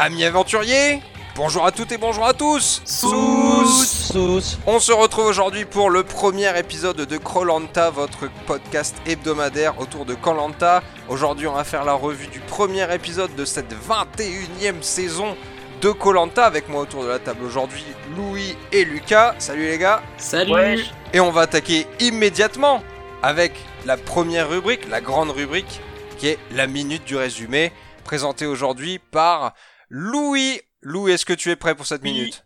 [0.00, 1.00] Amis aventuriers,
[1.34, 6.56] bonjour à toutes et bonjour à tous Sous On se retrouve aujourd'hui pour le premier
[6.56, 10.84] épisode de Krolanta, votre podcast hebdomadaire autour de Kolanta.
[11.08, 15.36] Aujourd'hui, on va faire la revue du premier épisode de cette 21e saison
[15.82, 17.84] de Kolanta avec moi autour de la table aujourd'hui
[18.16, 19.34] Louis et Lucas.
[19.40, 20.00] Salut les gars.
[20.16, 20.92] Salut Wesh.
[21.12, 22.84] Et on va attaquer immédiatement
[23.20, 23.52] avec
[23.84, 25.80] la première rubrique, la grande rubrique
[26.18, 27.72] qui est la minute du résumé
[28.04, 29.54] présentée aujourd'hui par
[29.88, 30.60] Louis.
[30.82, 32.12] Louis, est-ce que tu es prêt pour cette Oui.
[32.12, 32.44] minute?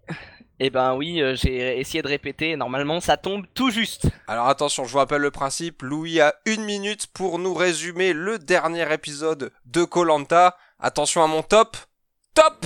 [0.65, 4.07] Eh ben oui, euh, j'ai essayé de répéter, normalement ça tombe tout juste.
[4.29, 5.83] Alors attention, je vous rappelle le principe.
[5.83, 10.57] Louis a une minute pour nous résumer le dernier épisode de Colanta.
[10.79, 11.77] Attention à mon top.
[12.35, 12.65] Top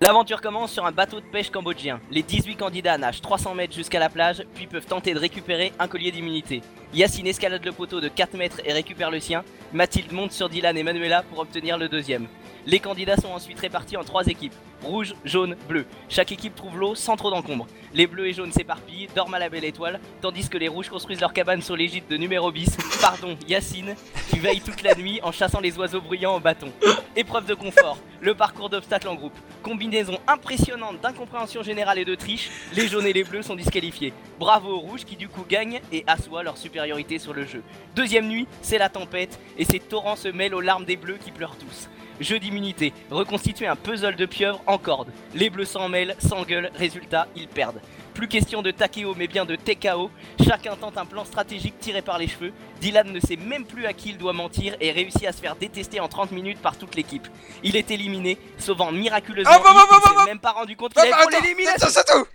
[0.00, 2.00] L'aventure commence sur un bateau de pêche cambodgien.
[2.10, 5.88] Les 18 candidats nagent 300 mètres jusqu'à la plage, puis peuvent tenter de récupérer un
[5.88, 6.60] collier d'immunité.
[6.94, 9.42] Yacine escalade le poteau de 4 mètres et récupère le sien.
[9.72, 12.28] Mathilde monte sur Dylan et Manuela pour obtenir le deuxième.
[12.68, 14.52] Les candidats sont ensuite répartis en trois équipes.
[14.82, 15.86] Rouge, jaune, bleu.
[16.10, 17.66] Chaque équipe trouve l'eau sans trop d'encombre.
[17.94, 21.22] Les bleus et jaunes s'éparpillent, dorment à la belle étoile, tandis que les rouges construisent
[21.22, 23.94] leur cabane sur l'égide de numéro bis, pardon, Yacine,
[24.28, 26.70] qui veille toute la nuit en chassant les oiseaux bruyants au bâton.
[27.16, 29.38] Épreuve de confort, le parcours d'obstacles en groupe.
[29.62, 34.12] Combinaison impressionnante d'incompréhension générale et de triche, les jaunes et les bleus sont disqualifiés.
[34.38, 37.62] Bravo aux rouges qui du coup gagnent et assoient leur supériorité sur le jeu.
[37.96, 41.30] Deuxième nuit, c'est la tempête et ces torrents se mêlent aux larmes des bleus qui
[41.30, 41.88] pleurent tous.
[42.20, 45.12] Jeu d'immunité, reconstituer un puzzle de pieuvres en corde.
[45.34, 47.80] Les bleus s'en mêlent, s'engueulent, résultat, ils perdent.
[48.14, 50.10] Plus question de Takeo mais bien de TKO,
[50.44, 52.52] chacun tente un plan stratégique tiré par les cheveux.
[52.80, 55.54] Dylan ne sait même plus à qui il doit mentir et réussit à se faire
[55.54, 57.28] détester en 30 minutes par toute l'équipe.
[57.62, 60.76] Il est éliminé, sauvant miraculeusement Ah, bah, bah, bah, ne bah, s'est même pas rendu
[60.76, 62.26] compte qu'il Ah, avait bah, pour l'élimination c'est tout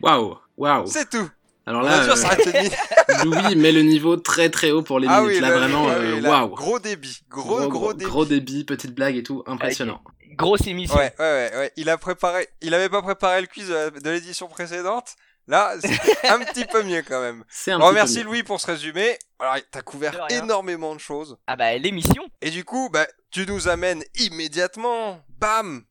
[0.00, 1.28] Waouh Waouh C'est tout
[1.66, 3.24] Alors là, euh.
[3.24, 5.36] Louis met le niveau très très haut pour les Ah minutes.
[5.36, 7.20] oui, là, là, vraiment, euh, waouh Gros débit.
[7.28, 8.10] Gros, gros, débit.
[8.10, 10.02] gros débit, petite blague et tout, impressionnant.
[10.36, 10.96] Grosse émission.
[10.96, 11.72] Ouais, ouais, ouais, ouais.
[11.76, 12.48] Il a préparé.
[12.62, 15.14] Il avait pas préparé le quiz de la- de l'édition précédente.
[15.48, 17.44] Là, c'est un petit peu mieux quand même.
[17.48, 18.24] C'est un On petit peu remercie mieux.
[18.24, 19.18] Louis pour ce résumé.
[19.40, 21.36] Alors, t'as couvert énormément de choses.
[21.46, 25.84] Ah bah l'émission Et du coup, bah, tu nous amènes immédiatement, bam,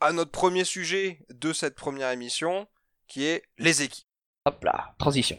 [0.00, 2.66] à notre premier sujet de cette première émission,
[3.08, 4.06] qui est les équipes.
[4.46, 5.38] Hop là, transition.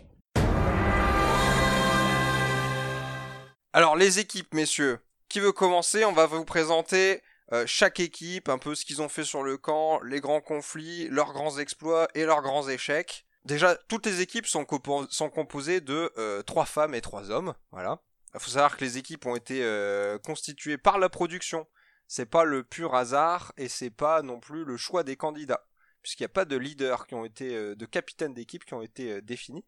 [3.71, 4.99] Alors, les équipes, messieurs,
[5.29, 7.21] qui veut commencer On va vous présenter
[7.51, 11.07] euh, chaque équipe, un peu ce qu'ils ont fait sur le camp, les grands conflits,
[11.09, 13.27] leurs grands exploits et leurs grands échecs.
[13.43, 17.53] Déjà, toutes les équipes sont, compo- sont composées de euh, trois femmes et trois hommes.
[17.71, 17.99] Voilà.
[18.33, 21.67] Il faut savoir que les équipes ont été euh, constituées par la production.
[22.07, 25.63] C'est pas le pur hasard et c'est pas non plus le choix des candidats,
[26.05, 28.83] puisqu'il n'y a pas de leaders qui ont été, euh, de capitaines d'équipe qui ont
[28.83, 29.65] été euh, définis.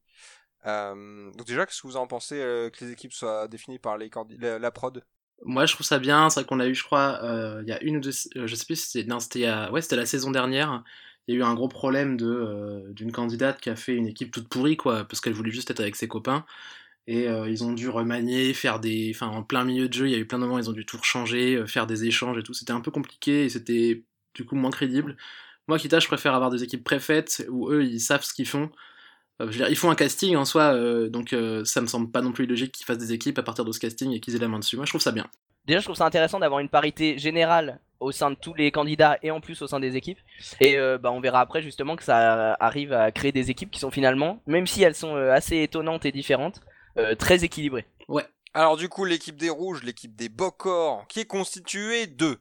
[0.68, 4.12] Euh, donc déjà, qu'est-ce que vous en pensez que les équipes soient définies par les
[4.40, 5.04] la, prod?
[5.44, 6.30] Moi, je trouve ça bien.
[6.30, 7.20] C'est vrai qu'on a eu, je crois,
[7.64, 9.96] il y a une ou deux, je sais plus si c'était, non, c'était, ouais, c'était
[9.96, 10.84] la saison dernière.
[11.28, 14.32] Il y a eu un gros problème de d'une candidate qui a fait une équipe
[14.32, 16.46] toute pourrie, quoi, parce qu'elle voulait juste être avec ses copains.
[17.08, 20.16] Et ils ont dû remanier, faire des, enfin, en plein milieu de jeu, il y
[20.16, 22.44] a eu plein de moments, ils ont dû tout changer, euh, faire des échanges et
[22.44, 22.54] tout.
[22.54, 25.18] C'était un peu compliqué et c'était du coup moins crédible.
[25.68, 28.70] Moi, Kita, je préfère avoir des équipes préfaites où eux, ils savent ce qu'ils font.
[29.42, 31.88] Euh, je veux dire, ils font un casting en soi, euh, donc euh, ça me
[31.88, 34.20] semble pas non plus logique qu'ils fassent des équipes à partir de ce casting et
[34.20, 34.78] qu'ils aient la main dessus.
[34.78, 35.28] Moi, je trouve ça bien.
[35.66, 39.18] Déjà, je trouve ça intéressant d'avoir une parité générale au sein de tous les candidats
[39.22, 40.20] et en plus au sein des équipes.
[40.62, 43.80] Et euh, bah, on verra après justement que ça arrive à créer des équipes qui
[43.80, 46.62] sont finalement, même si elles sont assez étonnantes et différentes,
[46.98, 47.86] euh, très équilibrées.
[48.54, 52.40] Alors du coup, l'équipe des rouges, l'équipe des Bocors, qui est constituée de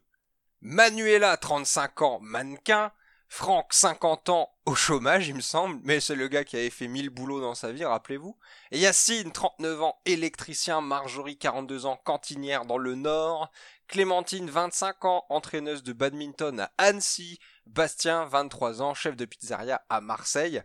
[0.63, 2.91] Manuela, 35 ans, mannequin,
[3.29, 6.89] Franck, 50 ans, au chômage, il me semble, mais c'est le gars qui avait fait
[6.89, 8.37] 1000 boulots dans sa vie, rappelez-vous.
[8.71, 13.51] Yacine, 39 ans, électricien, Marjorie, 42 ans, cantinière dans le Nord,
[13.89, 20.01] Clémentine, 25 ans, entraîneuse de badminton à Annecy, Bastien, 23 ans, chef de pizzeria à
[20.01, 20.63] Marseille.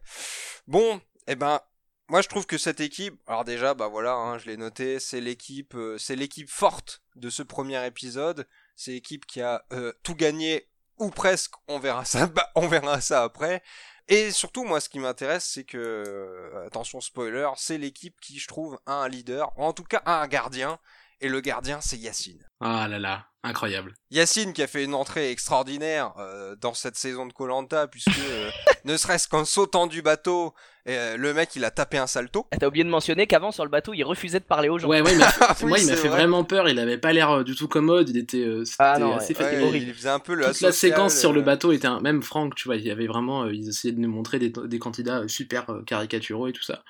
[0.68, 1.62] Bon, eh ben,
[2.10, 5.22] moi je trouve que cette équipe, alors déjà bah voilà, hein, je l'ai noté, c'est
[5.22, 8.48] l'équipe, euh, c'est l'équipe forte de ce premier épisode.
[8.76, 10.71] C'est l'équipe qui a euh, tout gagné
[11.02, 11.54] ou presque.
[11.68, 13.62] On verra ça, bah, on verra ça après.
[14.08, 18.48] Et surtout moi ce qui m'intéresse c'est que euh, attention spoiler, c'est l'équipe qui je
[18.48, 20.80] trouve a un leader, en tout cas a un gardien.
[21.22, 22.44] Et le gardien c'est Yacine.
[22.60, 23.94] Ah là là, incroyable.
[24.10, 28.50] Yacine qui a fait une entrée extraordinaire euh, dans cette saison de Colanta puisque euh,
[28.86, 30.54] ne serait-ce qu'en sautant du bateau,
[30.88, 32.48] euh, le mec il a tapé un salto.
[32.52, 34.88] Ah, T'as oublié de mentionner qu'avant sur le bateau, il refusait de parler aux gens.
[34.88, 36.18] Ouais, ouais, il m'a fait- oui, moi il m'a fait vrai.
[36.18, 36.68] vraiment peur.
[36.70, 38.10] Il avait pas l'air euh, du tout commode.
[38.10, 40.72] Il était, euh, c'était Ah non, assez ouais, il faisait un peu le Toute la
[40.72, 42.00] séquence sur le bateau était un...
[42.02, 44.50] même Franck, tu vois, il y avait vraiment, euh, ils essayaient de nous montrer des,
[44.50, 46.84] des candidats super euh, caricaturaux et tout ça.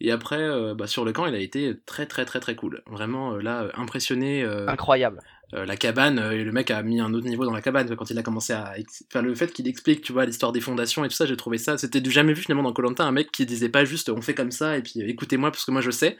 [0.00, 2.82] Et après, euh, bah, sur le camp, il a été très très très très cool.
[2.86, 4.42] Vraiment, euh, là, euh, impressionné.
[4.42, 5.20] euh, Incroyable.
[5.52, 8.18] la cabane, et le mec a mis un autre niveau dans la cabane quand il
[8.18, 8.74] a commencé à.
[9.08, 11.56] Enfin, le fait qu'il explique, tu vois, l'histoire des fondations et tout ça, j'ai trouvé
[11.56, 11.78] ça.
[11.78, 14.34] C'était du jamais vu finalement dans Colanta, un mec qui disait pas juste on fait
[14.34, 16.18] comme ça et puis écoutez-moi parce que moi je sais.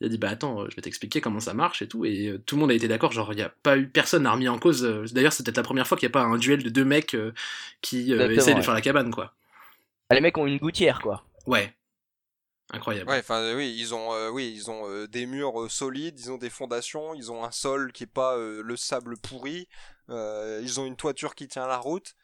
[0.00, 2.04] Il a dit bah attends, je vais t'expliquer comment ça marche et tout.
[2.04, 4.32] Et tout le monde a été d'accord, genre il y a pas eu personne n'a
[4.32, 4.82] remis en cause.
[5.12, 7.16] D'ailleurs, c'est peut-être la première fois qu'il n'y a pas un duel de deux mecs
[7.82, 8.62] qui essayent de ouais.
[8.62, 9.34] faire la cabane, quoi.
[10.08, 11.24] Ah, les mecs ont une gouttière, quoi.
[11.46, 11.72] Ouais.
[12.72, 13.10] Incroyable.
[13.10, 16.30] Ouais, enfin oui, ils ont, euh, oui, ils ont euh, des murs euh, solides, ils
[16.32, 19.68] ont des fondations, ils ont un sol qui est pas euh, le sable pourri,
[20.08, 22.14] euh, ils ont une toiture qui tient la route.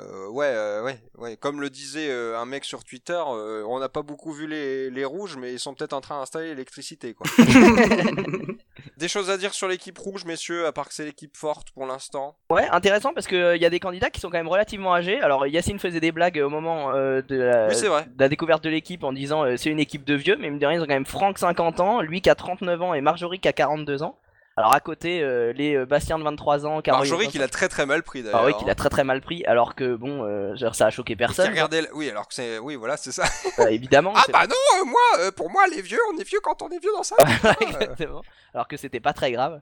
[0.00, 1.36] Euh, ouais, euh, ouais, ouais.
[1.36, 4.90] Comme le disait euh, un mec sur Twitter, euh, on n'a pas beaucoup vu les,
[4.90, 7.26] les rouges, mais ils sont peut-être en train d'installer l'électricité, quoi.
[8.96, 11.86] des choses à dire sur l'équipe rouge, messieurs, à part que c'est l'équipe forte pour
[11.86, 12.36] l'instant.
[12.50, 15.20] Ouais, intéressant parce qu'il y a des candidats qui sont quand même relativement âgés.
[15.20, 18.06] Alors Yacine faisait des blagues au moment euh, de, la, Oui, c'est vrai.
[18.06, 20.58] de la découverte de l'équipe en disant euh, c'est une équipe de vieux, mais mine
[20.58, 23.00] de rien ils ont quand même Franck 50 ans, lui qui a 39 ans et
[23.00, 24.16] Marjorie qui a 42 ans.
[24.58, 27.46] Alors à côté euh, les euh, Bastien de 23 ans, Caroline Marjorie de qui l'a
[27.48, 28.40] très très mal pris d'ailleurs.
[28.42, 30.90] Ah oui, qu'il a très très mal pris, alors que bon, euh, genre, ça a
[30.90, 31.48] choqué personne.
[31.48, 33.24] regardait le- Oui, alors que c'est, oui, voilà, c'est ça.
[33.60, 34.12] Euh, évidemment.
[34.16, 36.90] Ah bah non, moi, pour moi, les vieux, on est vieux quand on est vieux
[36.92, 37.14] dans ça.
[37.60, 38.22] Exactement.
[38.52, 39.60] Alors que c'était pas très grave.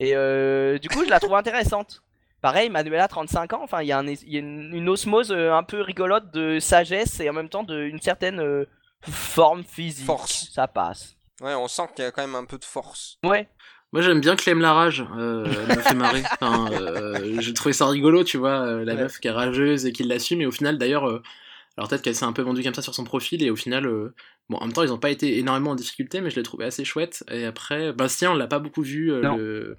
[0.00, 0.10] Et
[0.80, 2.02] du coup, je la trouve intéressante.
[2.42, 5.62] Pareil, Manuela, 35 ans, enfin, il y a, un y a une, une osmose un
[5.62, 8.66] peu rigolote de sagesse et en même temps d'une certaine
[9.02, 10.06] forme physique.
[10.06, 10.50] Force.
[10.52, 11.16] Ça passe.
[11.40, 13.16] Ouais, on sent qu'il y a quand même un peu de force.
[13.24, 13.48] Ouais.
[13.92, 16.22] Moi j'aime bien Clem la rage, euh, elle me fait marrer.
[16.40, 19.02] Enfin, euh, j'ai trouvé ça rigolo, tu vois, euh, la Ouais.
[19.02, 21.20] meuf qui est rageuse et qui l'assume, mais au final d'ailleurs, euh,
[21.76, 23.86] alors peut-être qu'elle s'est un peu vendue comme ça sur son profil, et au final,
[23.86, 24.14] euh,
[24.48, 26.66] bon en même temps ils ont pas été énormément en difficulté, mais je l'ai trouvé
[26.66, 27.24] assez chouette.
[27.32, 29.76] Et après, Bastien on l'a pas beaucoup vu, euh, le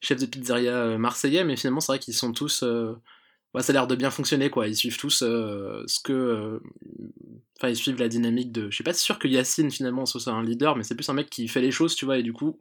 [0.00, 2.62] chef de pizzeria marseillais, mais finalement c'est vrai qu'ils sont tous...
[2.62, 2.94] euh,
[3.52, 6.12] ouais, ça a l'air de bien fonctionner quoi, ils suivent tous euh, ce que...
[6.14, 6.60] euh,
[7.58, 8.68] Enfin ils suivent la dynamique de...
[8.70, 11.28] Je suis pas sûr que Yacine finalement soit un leader, mais c'est plus un mec
[11.30, 12.58] qui fait les choses, tu vois, et du coup...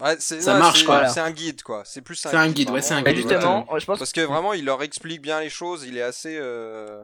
[0.00, 1.08] Ouais, Ça marche, quoi.
[1.08, 1.82] C'est un guide, quoi.
[1.84, 4.52] C'est plus C'est un guide, ouais, c'est un guide, justement, je pense Parce que vraiment,
[4.52, 5.84] il leur explique bien les choses.
[5.86, 6.36] Il est assez.
[6.40, 7.02] euh,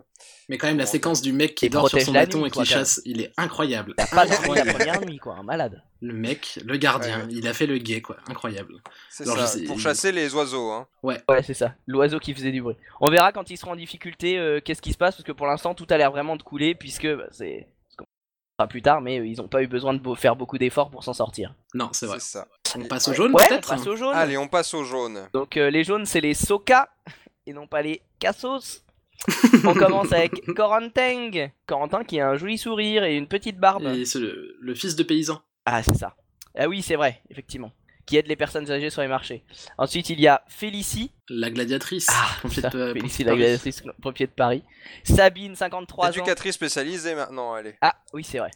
[0.49, 2.47] Mais quand même, la Bon, séquence du mec qui Il dort sur son bâton nuit,
[2.47, 3.95] et qui quoi, chasse, il est incroyable.
[3.99, 4.73] a pas dormi la Incroyable.
[4.75, 5.83] première nuit, quoi, un malade.
[6.01, 7.33] Le mec, le gardien, Ouais, ouais.
[7.33, 8.17] il a fait le gay, quoi.
[8.29, 8.75] Incroyable.
[9.11, 9.47] C'est Alors, ça.
[9.47, 10.87] sais- Pour chasser les oiseaux, hein.
[11.03, 11.75] Ouais, c'est ça.
[11.87, 12.77] L'oiseau qui faisait du bruit.
[13.01, 15.47] On verra quand ils seront en difficulté euh, qu'est-ce qui se passe parce que pour
[15.47, 17.67] l'instant tout a l'air vraiment de couler puisque bah, c'est
[18.59, 21.03] verra plus tard, mais euh, ils ont pas eu besoin de faire beaucoup d'efforts pour
[21.03, 21.55] s'en sortir.
[21.75, 22.19] Non, c'est vrai.
[22.75, 22.85] Ça.
[22.85, 24.15] On passe au jaune, Ouais, on peut-être passe au jaune.
[24.15, 25.29] Allez, on passe au jaune.
[25.33, 26.89] Donc euh, les jaunes c'est les Soka
[27.47, 28.83] et non pas les Cassos.
[29.65, 31.51] on commence avec Coranteng.
[31.67, 33.87] Corentin qui a un joli sourire et une petite barbe.
[33.87, 35.41] Et c'est le, le fils de paysan.
[35.65, 36.15] Ah c'est ça.
[36.57, 37.73] Ah oui c'est vrai, effectivement.
[38.07, 39.45] Qui aide les personnes âgées sur les marchés.
[39.79, 41.11] Ensuite il y a Félicie.
[41.31, 42.07] La gladiatrice.
[42.11, 43.39] Ah, pompier ça, de- pompier Félicie la Paris.
[43.41, 44.63] gladiatrice pompier de Paris.
[45.05, 46.11] Sabine 53 ans.
[46.11, 47.77] Éducatrice spécialisée maintenant, allez.
[47.81, 48.51] Ah oui c'est vrai.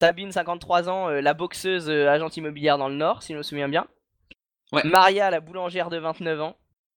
[0.00, 3.42] Sabine 53 ans, euh, la boxeuse euh, agente immobilière dans le Nord si je me
[3.42, 3.86] souviens bien.
[4.72, 4.82] Ouais.
[4.84, 6.56] Maria la boulangère de 29 ans.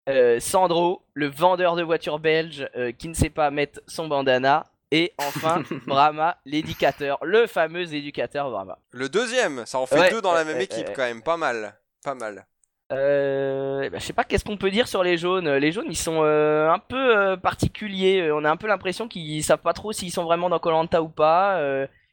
[0.09, 4.65] Euh, Sandro, le vendeur de voitures belge euh, qui ne sait pas mettre son bandana.
[4.91, 8.79] Et enfin, Brahma, l'éducateur, le fameux éducateur Brahma.
[8.91, 11.21] Le deuxième, ça en fait Ouais, deux dans la même équipe quand même.
[11.21, 11.75] Pas mal.
[12.03, 12.47] Pas mal.
[12.91, 15.47] Euh, eh ben, je sais pas qu'est-ce qu'on peut dire sur les jaunes?
[15.47, 18.31] Les jaunes, ils sont euh, un peu euh, particuliers.
[18.31, 21.09] On a un peu l'impression qu'ils savent pas trop s'ils sont vraiment dans Colanta ou
[21.09, 21.61] pas.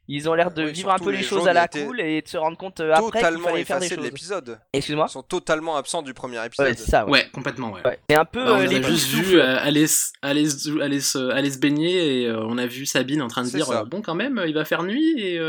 [0.09, 2.21] Ils ont l'air de Oui, vivre un peu les les choses à la cool et
[2.21, 3.99] de se rendre compte euh, après qu'il fallait faire des choses.
[3.99, 4.59] l'épisode.
[4.71, 5.07] Excuse-moi.
[5.09, 6.67] Ils sont totalement absents du premier épisode.
[6.67, 7.05] Ouais, c'est ça.
[7.05, 7.11] Ouais.
[7.11, 7.81] Ouais, complètement, ouais.
[7.85, 7.99] Ouais.
[8.09, 10.79] C'est un peu Bah, on euh, les a juste vu euh, aller, se- aller, se-
[10.79, 13.85] aller, se, aller se baigner et euh, on a vu Sabine en train de dire
[13.85, 15.39] bon quand même il va faire nuit et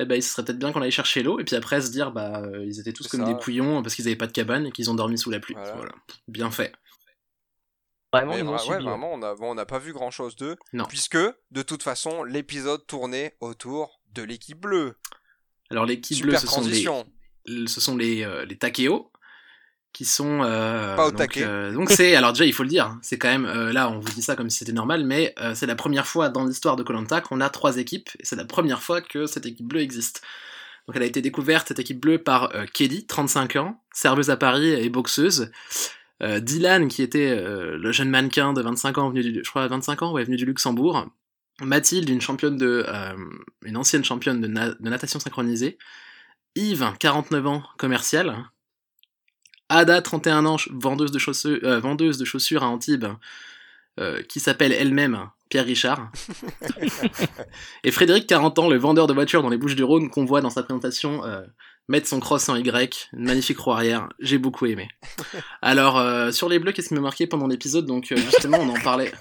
[0.00, 2.12] eh ben, il serait peut-être bien qu'on aille chercher l'eau et puis après se dire
[2.12, 3.26] bah euh, ils étaient tous comme ça.
[3.26, 5.54] des couillons parce qu'ils avaient pas de cabane et qu'ils ont dormi sous la pluie.
[5.56, 5.74] Voilà.
[5.74, 5.92] Voilà.
[6.28, 6.72] Bien fait.
[8.12, 8.74] Vraiment, Mais ils vra- m'ont ouais, suivi.
[8.76, 8.82] ouais.
[8.82, 10.56] vraiment, on n'a pas vu grand chose d'eux.
[10.88, 11.18] Puisque,
[11.50, 14.96] de toute façon, l'épisode tournait autour de l'équipe bleue.
[15.70, 19.12] Alors l'équipe bleue ce sont les ce sont les, euh, les Takeo
[19.92, 21.42] qui sont euh, Pas au donc, taquet.
[21.44, 23.90] euh, donc c'est alors déjà il faut le dire hein, c'est quand même euh, là
[23.90, 26.76] on vous dit ça comme si c'était normal mais c'est la première fois dans l'histoire
[26.76, 29.80] de Colanta qu'on a trois équipes et c'est la première fois que cette équipe bleue
[29.80, 30.22] existe
[30.86, 34.36] donc elle a été découverte cette équipe bleue par euh, Kelly 35 ans serveuse à
[34.38, 35.50] Paris et boxeuse
[36.22, 39.68] Euh, Dylan qui était euh, le jeune mannequin de 25 ans venu du, je crois
[39.68, 41.06] 25 ans ouais venu du Luxembourg
[41.60, 43.14] Mathilde une championne de euh,
[43.62, 45.78] une ancienne championne de, na- de natation synchronisée
[46.56, 48.34] Yves, 49 ans, commercial.
[49.68, 53.06] Ada, 31 ans, vendeuse de chaussures, vendeuse de chaussures à Antibes,
[54.28, 56.10] qui s'appelle elle-même Pierre Richard.
[57.84, 60.40] et Frédéric, 40 ans, le vendeur de voitures dans les Bouches du Rhône qu'on voit
[60.40, 61.22] dans sa présentation
[61.88, 64.08] mettre son cross en Y, une magnifique roue arrière.
[64.20, 64.88] J'ai beaucoup aimé.
[65.62, 67.86] Alors, euh, sur les bleus, qu'est-ce qui m'a marqué pendant l'épisode?
[67.86, 69.12] Donc, euh, justement, on en parlait.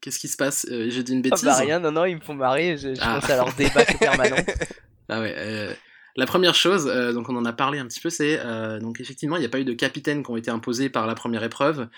[0.00, 0.66] Qu'est-ce qui se passe?
[0.70, 2.76] Euh, J'ai dit une Ah bêtise bah rien, non, non, ils me font marrer.
[2.76, 3.18] Je, je Ah.
[3.20, 4.36] pense à leur débat permanent.
[5.10, 5.76] Ah ouais.
[6.16, 8.40] La première chose, donc on en a parlé un petit peu, c'est
[8.80, 11.14] donc effectivement il n'y a pas eu de capitaine qui ont été imposés par la
[11.14, 11.88] première épreuve.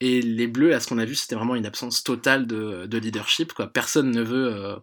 [0.00, 2.98] Et les Bleus, à ce qu'on a vu, c'était vraiment une absence totale de, de
[2.98, 3.52] leadership.
[3.52, 3.66] Quoi.
[3.66, 4.76] Personne ne veut,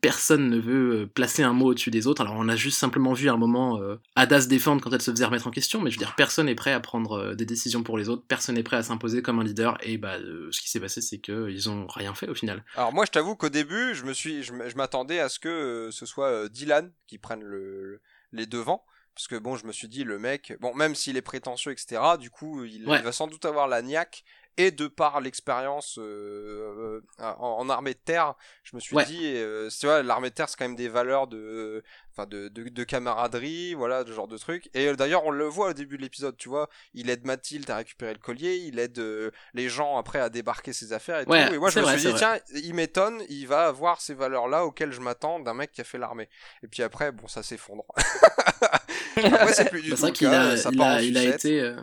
[0.00, 2.22] personne ne veut euh, placer un mot au-dessus des autres.
[2.22, 5.10] Alors on a juste simplement vu un moment euh, Ada se défendre quand elle se
[5.10, 7.46] faisait remettre en question, mais je veux dire, personne n'est prêt à prendre euh, des
[7.46, 8.24] décisions pour les autres.
[8.28, 9.78] Personne n'est prêt à s'imposer comme un leader.
[9.82, 12.64] Et bah, euh, ce qui s'est passé, c'est qu'ils ont rien fait au final.
[12.76, 16.06] Alors moi, je t'avoue qu'au début, je me suis, je m'attendais à ce que ce
[16.06, 18.00] soit Dylan qui prenne le, le-
[18.32, 18.84] les devants.
[19.14, 22.02] Parce que bon, je me suis dit, le mec, bon, même s'il est prétentieux, etc.,
[22.20, 22.98] du coup, il, Ouais.
[22.98, 24.24] il va sans doute avoir la niaque.
[24.58, 29.04] Et de par l'expérience euh, euh, en, en armée de terre, je me suis Ouais.
[29.04, 32.48] dit, euh, tu vois, l'armée de terre, c'est quand même des valeurs de, enfin, de,
[32.48, 34.70] de, de camaraderie, voilà, ce genre de truc.
[34.72, 37.68] Et euh, d'ailleurs, on le voit au début de l'épisode, tu vois, il aide Mathilde
[37.70, 41.26] à récupérer le collier, il aide euh, les gens après à débarquer ses affaires et
[41.26, 41.54] Ouais, tout.
[41.54, 44.64] Et moi, je me vrai, suis dit, tiens, il m'étonne, il va avoir ces valeurs-là
[44.64, 46.30] auxquelles je m'attends d'un mec qui a fait l'armée.
[46.62, 47.84] Et puis après, bon, ça s'effondre.
[49.16, 51.18] après, c'est plus du Bah, tout vrai qu'il a, ça il part en a, il
[51.18, 51.74] a été.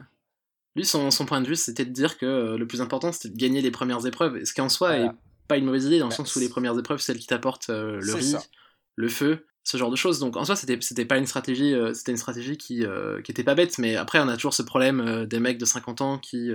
[0.75, 3.29] Lui, son, son point de vue, c'était de dire que euh, le plus important, c'était
[3.29, 4.37] de gagner les premières épreuves.
[4.37, 5.05] Et ce qui en soi Voilà.
[5.05, 5.11] est
[5.47, 7.27] pas une mauvaise idée, dans le Bah, sens où les premières épreuves, c'est celles qui
[7.27, 8.43] t'apportent euh, le riz, ça.
[8.95, 10.19] le feu, ce genre de choses.
[10.19, 13.43] Donc en soi, c'était pas une stratégie, euh, c'était une stratégie qui, euh, qui était
[13.43, 13.77] pas bête.
[13.77, 16.49] Mais après, on a toujours ce problème des mecs de 50 ans qui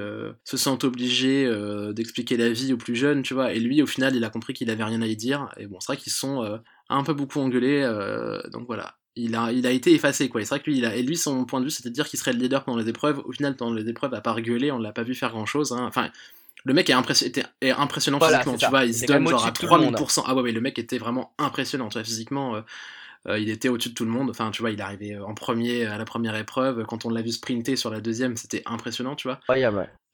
[0.45, 1.49] se sentent obligés
[1.93, 3.53] d'expliquer la vie aux plus jeunes, tu vois.
[3.53, 5.49] Et lui, au final, il a compris qu'il avait rien à y dire.
[5.59, 6.59] Et bon, c'est vrai qu'ils sont euh,
[6.89, 7.83] un peu beaucoup engueulés.
[7.83, 8.98] euh, donc voilà.
[9.17, 10.41] Il a, il a été effacé, quoi.
[10.41, 11.95] Et c'est vrai que lui, il a, et lui, son point de vue, c'était de
[11.95, 13.21] dire qu'il serait le leader pendant les épreuves.
[13.25, 15.73] Au final, dans les épreuves, à part gueuler, on l'a pas vu faire grand chose.
[15.73, 16.11] Enfin,
[16.65, 16.95] le mec est,
[17.61, 18.85] est impressionnant Voilà, physiquement, tu vois.
[18.85, 19.97] Il se donne genre à au-dessus de tout le monde.
[19.97, 20.23] 3000%.
[20.27, 22.55] Ah ouais, ouais, le mec était vraiment impressionnant, tu vois, physiquement.
[22.57, 22.61] euh,
[23.27, 24.31] euh, il était au-dessus de tout le monde.
[24.31, 26.85] Enfin, tu vois, il est arrivé euh, en premier à la première épreuve.
[26.87, 29.41] Quand on l'a vu sprinter sur la deuxième, c'était impressionnant, tu vois.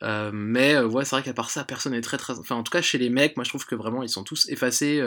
[0.03, 2.39] Euh, mais ouais, c'est vrai qu'à part ça, personne n'est très très.
[2.39, 4.49] Enfin, en tout cas, chez les mecs, moi je trouve que vraiment ils sont tous
[4.49, 5.03] effacés.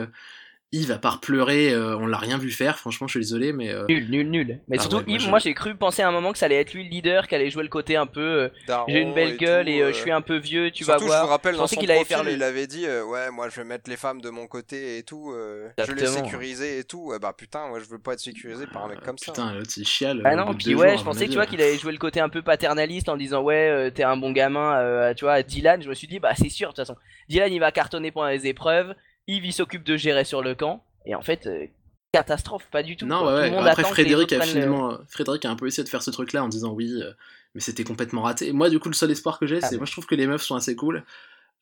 [0.73, 2.77] Yves, à part pleurer, euh, on l'a rien vu faire.
[2.77, 3.69] Franchement, je suis désolé, mais.
[3.71, 4.59] euh, Nul, nul, nul.
[4.67, 6.37] Mais Ah surtout, ouais, moi, Yves, je- moi j'ai cru penser à un moment que
[6.37, 8.19] ça allait être lui le leader, qui allait jouer le côté un peu.
[8.19, 8.49] euh,
[8.89, 10.83] j'ai une belle et gueule tout, et euh, euh, je suis un peu vieux, tu
[10.83, 11.19] Surtout, vas voir.
[11.21, 12.85] je vous rappelle, Je dans pensais son qu'il allait profil, faire le- il avait dit
[12.85, 15.83] euh, Ouais, moi je vais mettre les femmes de mon côté et tout, euh, je
[15.93, 17.13] vais les sécuriser et tout.
[17.21, 19.31] Bah putain, moi je veux pas être sécurisé par un mec euh, comme ça.
[19.31, 20.21] Putain, l'autre il chiale.
[20.25, 21.45] Ah non, puis ouais, jours, je pensais, tu vois, euh.
[21.45, 24.33] qu'il allait jouer le côté un peu paternaliste en disant ouais, euh, t'es un bon
[24.33, 25.81] gamin, euh, tu vois, Dylan.
[25.81, 26.97] Je me suis dit, bah c'est sûr, de toute façon.
[27.29, 28.93] Dylan, il va cartonner pendant les épreuves.
[29.27, 30.83] Yves, il s'occupe de gérer sur le camp.
[31.05, 31.65] Et en fait, euh,
[32.11, 33.05] catastrophe, pas du tout.
[33.05, 33.27] Non, quoi.
[33.27, 33.49] ouais, Tout ouais.
[33.51, 36.01] le monde Après, Frédéric a le- finalement, euh, Frédéric a un peu essayé de faire
[36.03, 37.11] ce truc-là en disant oui, euh,
[37.55, 38.51] mais c'était complètement raté.
[38.51, 39.77] Moi, du coup, le seul espoir que j'ai, Ah c'est, ouais.
[39.77, 41.03] moi, je trouve que les meufs sont assez cool.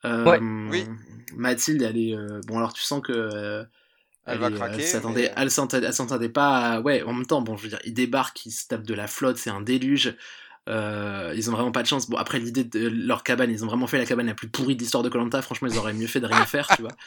[0.03, 0.39] Euh, Ouais.
[0.39, 0.85] Oui.
[1.35, 3.11] Mathilde, elle est, euh, bon, alors tu sens que.
[3.11, 3.63] euh,
[4.25, 6.57] Elle va est, craquer, s'attendait, mais- elle s'attendait pas.
[6.73, 8.93] à- Ouais, en même temps, bon, je veux dire, ils débarquent, ils se tapent de
[8.93, 10.15] la flotte, c'est un déluge.
[10.67, 12.09] Euh, ils ont vraiment pas de chance.
[12.09, 14.75] Bon, après l'idée de leur cabane, ils ont vraiment fait la cabane la plus pourrie
[14.75, 15.41] de l'histoire de Colanta.
[15.43, 16.91] Franchement, ils auraient mieux fait de rien faire, tu vois.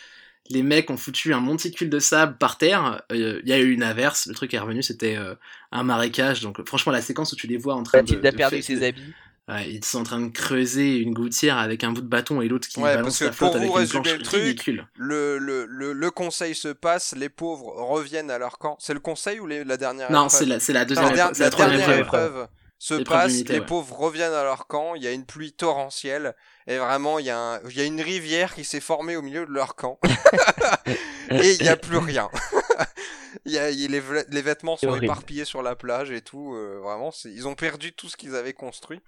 [0.51, 3.03] Les mecs ont foutu un monticule de sable par terre.
[3.13, 4.27] Euh, Il y a eu une averse.
[4.27, 5.35] Le truc est revenu, c'était euh,
[5.73, 6.41] un marécage.
[6.41, 8.15] Donc, franchement, la séquence où tu les vois en train de.
[8.17, 9.13] A de perdu ses habits.
[9.47, 12.49] Ouais, ils sont en train de creuser une gouttière avec un bout de bâton et
[12.49, 14.87] l'autre qui Ouais, balance la flotte avec une planche le truc, ridicule.
[14.97, 18.77] Le, le, le, le conseil se passe, les pauvres reviennent à leur camp.
[18.79, 21.33] C'est le conseil ou les- la dernière Non, épreuve c'est la, c'est la deuxième épreuve.
[21.39, 22.27] la la troisième dernière épreuve.
[22.31, 23.65] épreuve se passe, les ouais.
[23.67, 26.35] pauvres reviennent à leur camp, il y a une pluie torrentielle,
[26.69, 29.23] et vraiment, il y, a un- il y a une rivière qui s'est formée au
[29.23, 29.99] milieu de leur camp.
[31.31, 32.31] et il n'y a plus rien.
[33.45, 35.05] Y a, les, vê- les vêtements sont horrible.
[35.07, 36.55] éparpillés sur la plage et tout.
[36.55, 39.01] euh, vraiment, ils ont perdu tout ce qu'ils avaient construit.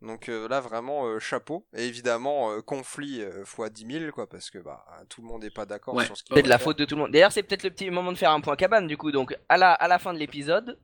[0.00, 1.66] Donc euh, là, vraiment, euh, chapeau.
[1.76, 5.42] Et évidemment, euh, conflit euh, fois 10 000, quoi, parce que bah, tout le monde
[5.42, 6.04] n'est pas d'accord Ouais.
[6.06, 6.64] sur ce qu'il C'est de la faire.
[6.66, 7.10] faute de tout le monde.
[7.12, 9.10] D'ailleurs, c'est peut-être le petit moment de faire un point cabane du coup.
[9.12, 10.78] Donc, à la, à la fin de l'épisode,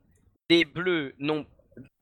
[0.50, 1.46] les bleus n'ont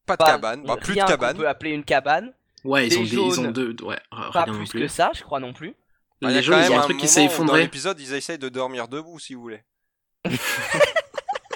[0.06, 1.36] Pas de pas cabane, bah, plus de cabane.
[1.36, 2.32] qu'on peut appeler une cabane.
[2.64, 3.74] Ouais, ils ont, des, ils ont deux.
[3.82, 3.98] Ouais,
[4.32, 4.80] Pas plus plus.
[4.82, 5.74] que ça, je crois non plus.
[6.20, 7.20] Bah, il y les a jaunes, quand ils même ont un un truc qui s'est
[7.22, 7.62] où Dans effondré.
[7.62, 9.62] l'épisode, ils essayent de dormir debout, si vous voulez.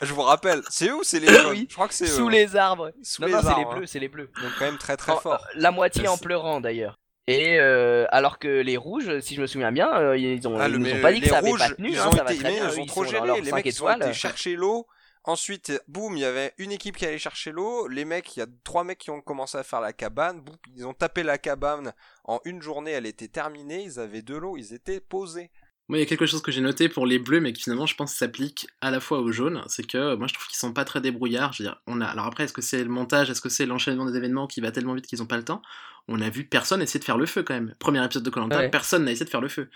[0.03, 2.07] Je vous rappelle, c'est eux ou c'est les jaunes Oui, Je crois que c'est.
[2.07, 2.31] Sous hein.
[2.31, 2.91] les arbres.
[3.03, 3.77] Sous non, les non, c'est les arbres, hein.
[3.77, 4.31] bleus, c'est les bleus.
[4.43, 5.35] Donc quand même très très fort.
[5.35, 6.99] euh, la moitié en pleurant d'ailleurs.
[7.29, 10.69] Et euh, alors que les rouges, si je me souviens bien, euh, ils ont, Ah,
[10.69, 11.91] ils nous ont pas dit que ça avait rouges, pas tenu.
[11.91, 13.27] ils hein, ont ça va été, très bien, ils ils trop sont géré.
[13.27, 14.87] leurs Les mecs, ils ont été chercher l'eau.
[15.26, 17.88] Ensuite, boum, il y avait une équipe qui allait chercher l'eau.
[17.88, 20.40] Les mecs, il y a trois mecs qui ont commencé à faire la cabane.
[20.40, 21.92] Boum, ils ont tapé la cabane.
[22.25, 23.83] En une journée, elle était terminée.
[23.83, 24.56] Ils avaient de l'eau.
[24.56, 25.50] Ils étaient posés.
[25.88, 27.87] Moi, il y a quelque chose que j'ai noté pour les bleus, mais qui finalement,
[27.87, 29.62] je pense, s'applique à la fois aux jaunes.
[29.68, 31.52] C'est que moi, je trouve qu'ils sont pas très débrouillards.
[31.52, 32.06] Je veux dire, on a.
[32.06, 34.71] Alors après, est-ce que c'est le montage, est-ce que c'est l'enchaînement des événements qui va
[34.73, 35.62] tellement vite qu'ils ont pas le temps?
[36.09, 37.75] On a vu personne essayer de faire le feu quand même.
[37.80, 38.68] Premier épisode de Colanta, Ouais.
[38.68, 39.68] personne n'a essayé de faire le feu.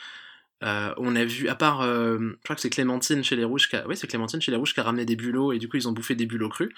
[0.62, 3.68] Euh, on a vu, à part, euh, je crois que c'est Clémentine chez les Rouges,
[3.68, 3.86] qui a...
[3.86, 5.88] oui, c'est Clémentine chez les Rouges qui a ramené des bulots et du coup ils
[5.88, 6.70] ont bouffé des bulots crus.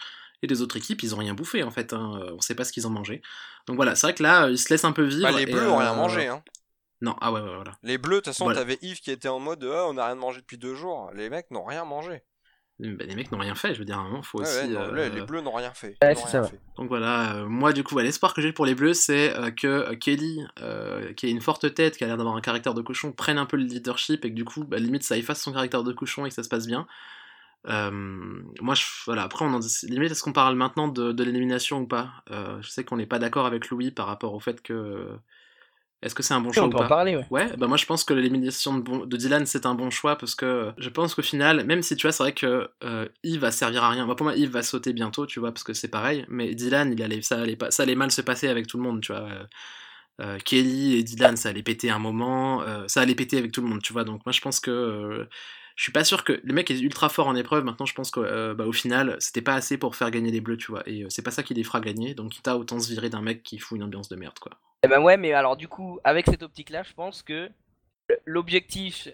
[0.43, 1.93] Et les autres équipes, ils ont rien bouffé en fait.
[1.93, 2.21] Hein.
[2.21, 3.23] Euh, On sait pas ce qu'ils ont mangé.
[3.67, 5.23] Donc voilà, c'est vrai que là, ils se laissent un peu vivre.
[5.23, 6.27] Bah, les et, bleus ont rien euh, mangé.
[6.27, 6.43] Hein.
[7.01, 7.73] Non, ah ouais, ouais, voilà.
[7.83, 8.61] Les bleus, de toute façon, Voilà.
[8.61, 11.11] t'avais Yves qui était en mode ah, on n'a rien mangé depuis deux jours.
[11.15, 12.23] Les mecs n'ont rien mangé.
[12.81, 14.61] Bah, les mecs n'ont rien fait, je veux dire, à un moment, faut Ouais, aussi.
[14.61, 15.97] ouais, non, euh, les bleus n'ont rien fait.
[16.03, 16.59] Ouais, rien ça, fait.
[16.77, 19.51] Donc voilà, euh, moi du coup, ouais, l'espoir que j'ai pour les Bleus, c'est euh,
[19.51, 22.83] que Kelly, euh, qui a une forte tête, qui a l'air d'avoir un caractère de
[22.83, 25.53] cochon, prenne un peu le leadership et que du coup, bah, limite, ça efface son
[25.53, 26.87] caractère de cochon et que ça se passe bien.
[27.69, 27.91] Euh,
[28.61, 31.81] moi, je, voilà, après, on en dit- limite, est-ce qu'on parle maintenant de, de l'élimination
[31.81, 32.11] ou pas?
[32.31, 35.07] Euh, Je sais qu'on n'est pas d'accord avec Louis par rapport au fait que.
[36.03, 37.27] Est-ce que c'est un bon choix on ou peut pas en parler, ouais.
[37.31, 40.17] Ouais, bah moi je pense que l'élimination de, bon- de Dylan c'est un bon choix
[40.17, 43.41] parce que je pense qu'au final, même si tu vois, c'est vrai que euh, Yves
[43.41, 44.07] va servir à rien.
[44.07, 46.25] Pour moi, Yves va sauter bientôt, tu vois, parce que c'est pareil.
[46.29, 48.83] Mais Dylan, il allait, ça, allait pas, ça allait mal se passer avec tout le
[48.83, 49.23] monde, tu vois.
[49.23, 49.45] Euh,
[50.21, 53.63] euh, Kelly et Dylan, ça allait péter un moment, euh, ça allait péter avec tout
[53.63, 54.05] le monde, tu vois.
[54.05, 55.27] Donc moi je pense que
[55.83, 57.65] je suis pas sûr que le mec est ultra fort en épreuve.
[57.65, 60.57] Maintenant, je pense qu'au bah, au final, c'était pas assez pour faire gagner les Bleus,
[60.57, 60.85] tu vois.
[60.89, 62.15] Et euh, c'est pas ça qui les fera gagner.
[62.15, 64.53] Donc quitte à autant se virer d'un mec qui fout une ambiance de merde, quoi.
[64.85, 67.51] Eh ben ouais, mais alors du coup, avec cette optique-là, je pense que
[68.25, 69.09] l'objectif,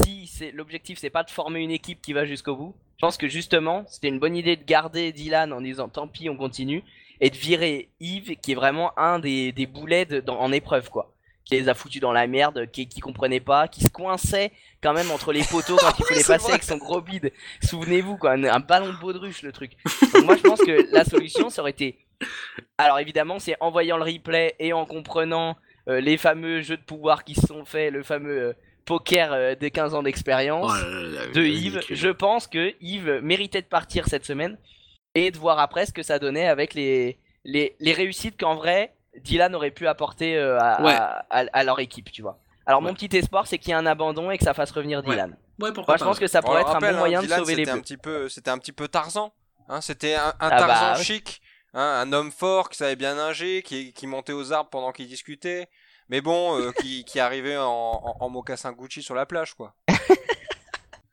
[0.00, 2.76] si c'est l'objectif, c'est pas de former une équipe qui va jusqu'au bout.
[2.98, 6.30] Je pense que justement, c'était une bonne idée de garder Dylan en disant tant pis,
[6.30, 6.84] on continue,
[7.20, 11.12] et de virer Yves, qui est vraiment un des, des boulets en épreuve, quoi.
[11.48, 14.52] Qui les a foutus dans la merde, qui, qui comprenait pas, qui se coinçait
[14.82, 17.32] quand même entre les poteaux quand il fallait passer avec son gros bide.
[17.64, 19.72] Souvenez-vous, quoi, un, un ballon de baudruche, le truc.
[20.12, 21.98] Donc moi, je pense que la solution, ça aurait été.
[22.76, 25.56] Alors évidemment, c'est en voyant le replay et en comprenant
[25.88, 28.52] euh, les fameux jeux de pouvoir qui se sont faits, le fameux euh,
[28.84, 31.76] poker euh, des 15 ans d'expérience Oh là, de Yves.
[31.76, 31.96] ridicule.
[31.96, 34.58] Je pense que Yves méritait de partir cette semaine
[35.14, 38.92] et de voir après ce que ça donnait avec les, les, les réussites qu'en vrai
[39.18, 40.92] Dylan aurait pu apporter euh, à, Ouais.
[40.94, 42.38] à, à- à leur équipe, tu vois.
[42.66, 45.02] Alors mon petit espoir, c'est qu'il y ait un abandon et que ça fasse revenir.
[45.02, 45.36] Dylan.
[45.58, 47.20] Ouais, pourquoi Moi, je pense que ça On pourrait être rappelle, un bon hein, moyen
[47.22, 49.32] Dylan, de sauver les c'était un petit peu, c'était un petit peu Tarzan.
[49.68, 51.02] Hein, c'était un, un Ah Tarzan bah, ouais.
[51.04, 51.40] chic,
[51.74, 55.08] hein, un homme fort qui savait bien nager, qui, qui montait aux arbres pendant qu'ils
[55.08, 55.68] discutaient,
[56.10, 59.74] mais bon, euh, qui, qui arrivait en, en, en mocassin Gucci sur la plage, quoi.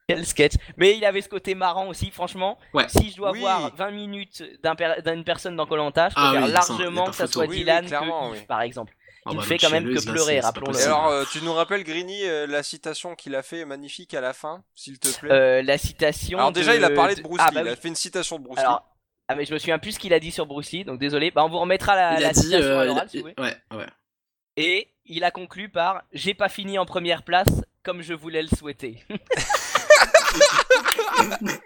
[0.07, 0.53] Quel sketch.
[0.77, 2.59] Mais il avait ce côté marrant aussi, franchement.
[2.73, 2.85] Ouais.
[2.89, 3.39] Si je dois Oui.
[3.39, 4.43] voir 20 minutes
[4.77, 7.27] per- d'une personne dans Colanta, je Ah préfère oui, ça, y a largement que ça
[7.27, 8.93] soit Oui, Dylan clairement, que Yves, par exemple.
[9.25, 10.83] Ah qui bah, ne fait notre quand même que pleurer, rappelons-le.
[10.83, 14.33] Alors, euh, tu nous rappelles, Grigny, euh, la citation qu'il a fait magnifique à la
[14.33, 15.31] fin, s'il te plaît?
[15.31, 16.37] Euh, la citation.
[16.37, 17.77] Alors déjà, de- il a parlé de Bruce Ah, Lee, bah il a oui.
[17.81, 18.63] fait une citation de Bruce Lee.
[18.63, 18.85] Alors,
[19.27, 21.31] ah, mais je me souviens plus ce qu'il a dit sur Bruce Lee, donc désolé.
[21.31, 23.09] Bah, on vous remettra la, il la a dit, citation euh, à il a- l'oral,
[23.09, 23.33] si vous voulez.
[23.39, 23.87] ouais, ouais.
[24.57, 27.49] Et il a conclu par J'ai pas fini en première place
[27.81, 29.03] comme je voulais le souhaiter.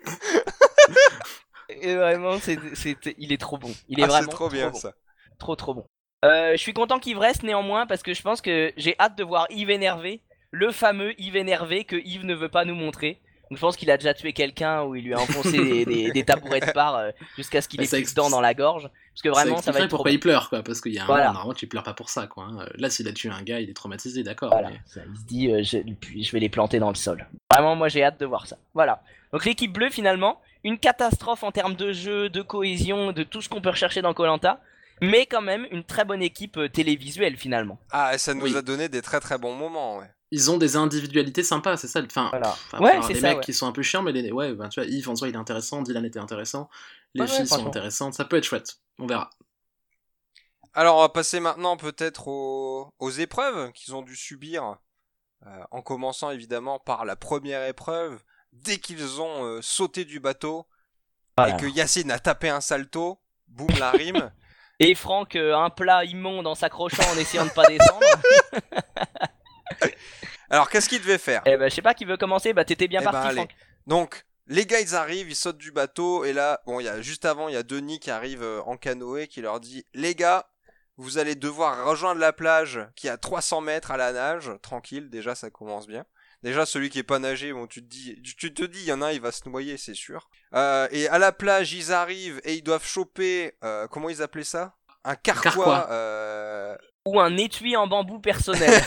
[1.69, 3.71] Et vraiment, c'est, c'est- il est trop bon.
[3.87, 4.77] Il est Ah, vraiment c'est trop bien bon.
[4.77, 4.93] ça.
[5.37, 5.85] Trop trop bon.
[6.25, 9.23] Euh, je suis content qu'il reste néanmoins parce que je pense que j'ai hâte de
[9.23, 13.21] voir Yves énervé, le fameux Yves énervé que Yves ne veut pas nous montrer.
[13.49, 16.11] Donc je pense qu'il a déjà tué quelqu'un ou il lui a enfoncé des, des-
[16.11, 18.89] des tabourets de part euh, jusqu'à ce qu'il ait plus de dents dans la gorge.
[19.21, 20.15] Parce que vraiment, ça va être trop pourquoi bon.
[20.15, 20.63] il pleure, quoi.
[20.63, 21.23] Parce qu'il y a un Voilà.
[21.25, 22.45] moment, normalement, tu pleures pas pour ça, quoi.
[22.45, 22.65] hein.
[22.75, 24.49] Là, s'il a tué un gars, il est traumatisé, d'accord.
[24.51, 26.95] Voilà, mais- ça, il se dit euh, je, puis je vais les planter dans le
[26.95, 27.27] sol.
[27.51, 28.57] Vraiment, moi j'ai hâte de voir ça.
[28.73, 29.01] Voilà.
[29.33, 33.49] Donc l'équipe bleue finalement, une catastrophe en termes de jeu, de cohésion, de tout ce
[33.49, 34.59] qu'on peut rechercher dans Colanta,
[35.01, 37.77] mais quand même une très bonne équipe euh, télévisuelle finalement.
[37.91, 38.55] Ah, et ça nous Oui.
[38.57, 40.09] a donné des très très bons moments, ouais.
[40.31, 42.01] Ils ont des individualités sympas, c'est ça.
[42.05, 42.55] Enfin, Voilà.
[42.79, 43.43] Ouais, c'est les ça, mecs ouais.
[43.43, 45.33] qui sont un peu chiants, mais les, ouais, ben, tu vois, Yves en soi il
[45.33, 46.69] est intéressant, Dylan était intéressant,
[47.15, 48.77] les Ouais, filles sont intéressantes, ça peut être chouette.
[48.99, 49.29] On verra.
[50.73, 54.77] Alors, on va passer maintenant peut-être aux, aux épreuves qu'ils ont dû subir,
[55.45, 58.21] euh, en commençant évidemment par la première épreuve.
[58.53, 60.67] Dès qu'ils ont euh, sauté du bateau
[61.37, 61.55] Voilà.
[61.55, 64.31] et que Yacine a tapé un salto, boum la rime.
[64.81, 67.99] Et Franck, euh, un plat immonde en s'accrochant en essayant de pas descendre.
[70.49, 71.41] Alors, qu'est-ce qu'il devait faire?
[71.45, 72.53] Eh ben, je sais pas qui veut commencer.
[72.53, 73.35] Bah, t'étais bien Eh ben, parti, allez.
[73.37, 73.55] Franck.
[73.87, 77.01] Donc, les gars, ils arrivent, ils sautent du bateau, et là, bon, il y a,
[77.01, 80.13] juste avant, il y a Denis qui arrive euh, en canoë, qui leur dit, les
[80.15, 80.47] gars,
[80.97, 85.09] vous allez devoir rejoindre la plage qui est à 300 mètres à la nage, tranquille,
[85.09, 86.03] déjà, ça commence bien.
[86.43, 88.93] Déjà, celui qui est pas nagé, bon, tu te dis, tu- te dis, il y
[88.93, 90.29] en a un, il va se noyer, c'est sûr.
[90.55, 94.43] Euh, et à la plage, ils arrivent et ils doivent choper, euh, comment ils appelaient
[94.45, 94.73] ça?
[95.03, 95.51] Un carquois.
[95.51, 95.87] carquois.
[95.91, 98.71] euh, Ou un étui en bambou personnel.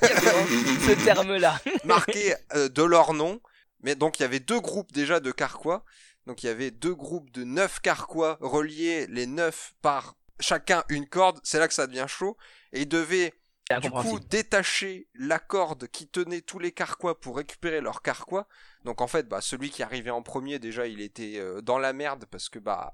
[0.00, 1.58] Ce terme-là.
[1.84, 3.40] marqué euh, de leur nom.
[3.86, 5.84] Mais donc il y avait deux groupes déjà de carquois.
[6.26, 11.06] Donc il y avait deux groupes de neuf carquois reliés, les neuf par chacun une
[11.06, 11.38] corde.
[11.44, 12.36] C'est là que ça devient chaud.
[12.72, 13.32] Et ils devaient
[13.80, 18.48] du coup détacher la corde qui tenait tous les carquois pour récupérer leurs carquois.
[18.84, 21.92] Donc en fait, bah, celui qui arrivait en premier déjà, il était euh, dans la
[21.92, 22.92] merde parce que bah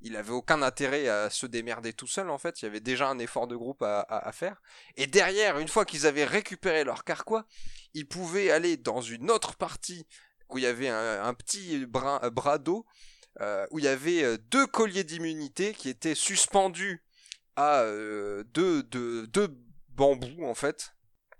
[0.00, 2.60] il avait aucun intérêt à se démerder tout seul en fait.
[2.62, 4.60] Il y avait déjà un effort de groupe à, à- à faire.
[4.96, 7.46] Et derrière, une fois qu'ils avaient récupéré leurs carquois,
[7.94, 10.06] ils pouvaient aller dans une autre partie
[10.50, 12.86] où il y avait un, un petit brin- euh, bras d'eau
[13.40, 17.02] euh, où il y avait euh, deux colliers d'immunité qui étaient suspendus
[17.56, 19.48] à euh, deux, deux, deux
[19.90, 20.92] bambous en fait.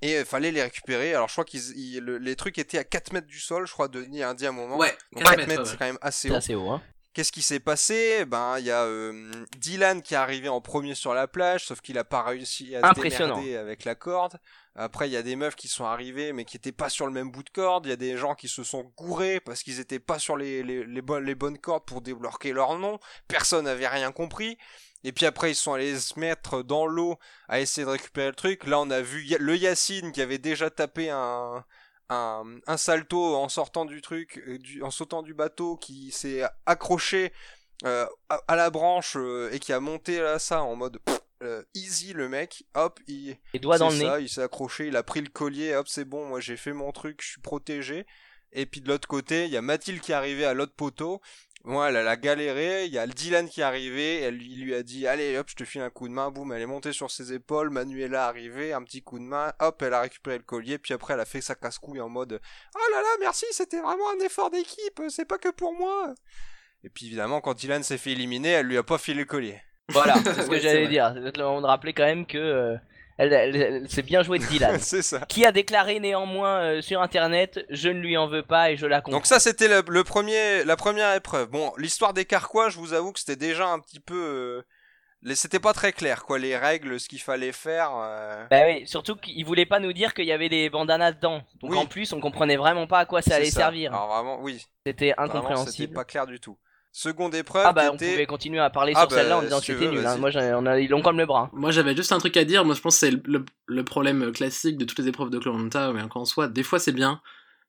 [0.02, 1.14] Et il fallait les récupérer.
[1.14, 3.88] Alors je crois qu'ils le- les trucs étaient à 4 mètres du sol, je crois,
[3.88, 4.76] Denis a dit à un moment.
[4.76, 5.76] Ouais, Donc 4 4 mètres, c'est ouais.
[5.78, 6.36] quand même assez C'est haut.
[6.36, 6.82] assez haut, hein.
[7.14, 8.24] Qu'est-ce qui s'est passé?
[8.26, 11.80] Ben, il y a euh, Dylan qui est arrivé en premier sur la plage, sauf
[11.80, 14.38] qu'il a pas réussi à se démerder avec la corde.
[14.76, 17.12] Après, il y a des meufs qui sont arrivées, mais qui étaient pas sur le
[17.12, 17.86] même bout de corde.
[17.86, 20.62] Il y a des gens qui se sont gourés parce qu'ils étaient pas sur les,
[20.62, 23.00] les, les, bonnes, les bonnes cordes pour débloquer leur nom.
[23.26, 24.56] Personne n'avait rien compris.
[25.02, 27.18] Et puis après, ils sont allés se mettre dans l'eau
[27.48, 28.64] à essayer de récupérer le truc.
[28.66, 31.64] Là, on a vu le Yacine qui avait déjà tapé un,
[32.08, 36.42] un, un salto en sortant du truc, euh, du, en sautant du bateau, qui s'est
[36.66, 37.32] accroché
[37.84, 41.20] euh, à, à la branche euh, et qui a monté là ça en mode pff,
[41.42, 42.64] euh, easy le mec.
[42.74, 44.22] Hop, il Les doigts dans le nez.
[44.22, 45.74] il s'est accroché, il a pris le collier.
[45.74, 48.06] Hop, c'est bon, moi j'ai fait mon truc, je suis protégé.
[48.52, 51.20] Et puis de l'autre côté, il y a Mathilde qui est arrivée à l'autre poteau.
[51.68, 52.86] Moi, elle, elle a galéré.
[52.86, 54.22] Il y a le Dylan qui est arrivé.
[54.22, 56.30] Elle lui, il lui a dit, allez, hop, je te file un coup de main.
[56.30, 57.68] Boum, elle est montée sur ses épaules.
[57.68, 59.52] Manuela est arrivée, un petit coup de main.
[59.60, 60.78] Hop, elle a récupéré le collier.
[60.78, 62.40] Puis après, elle a fait sa casse-couille en mode,
[62.74, 65.02] oh là là, merci, c'était vraiment un effort d'équipe.
[65.10, 66.14] C'est pas que pour moi.
[66.84, 69.60] Et puis évidemment, quand Dylan s'est fait éliminer, elle lui a pas filé le collier.
[69.90, 71.12] Voilà, c'est ce que Ouais, j'allais dire.
[71.14, 72.76] C'est le moment de rappeler quand même que euh,
[73.18, 74.78] elle, elle- elle s'est bien jouée de Dylan.
[74.80, 75.20] c'est ça.
[75.28, 78.86] qui a déclaré néanmoins euh, sur internet Je ne lui en veux pas et je
[78.86, 79.18] la comprends.
[79.18, 81.48] Donc ça c'était le, le premier, la première épreuve.
[81.50, 84.64] Bon, l'histoire des carquois, je vous avoue que c'était déjà un petit peu,
[85.24, 87.90] euh, c'était pas très clair quoi, les règles, ce qu'il fallait faire.
[87.96, 91.42] euh, Bah oui, surtout qu'il voulait pas nous dire qu'il y avait des bandanas dedans.
[91.60, 91.76] Donc Oui.
[91.78, 93.60] en plus, on comprenait vraiment pas à quoi ça c'est allait ça.
[93.62, 93.92] servir.
[93.92, 95.92] Alors vraiment, oui, C'était vraiment, c'était incompréhensible.
[95.94, 96.56] pas clair du tout.
[96.92, 99.42] Seconde épreuve, Ah bah on était- pouvait continuer à parler Ah sur bah, celle-là en
[99.42, 100.06] disant si que tu c'était nul.
[100.06, 100.16] hein.
[100.16, 101.50] Moi, on a, ils l'ont comme le bras.
[101.52, 103.84] Moi j'avais juste un truc à dire, moi je pense que c'est le, le- le
[103.84, 106.92] problème classique de toutes les épreuves de Koh-Lanta, mais encore en soi, des fois c'est
[106.92, 107.20] bien,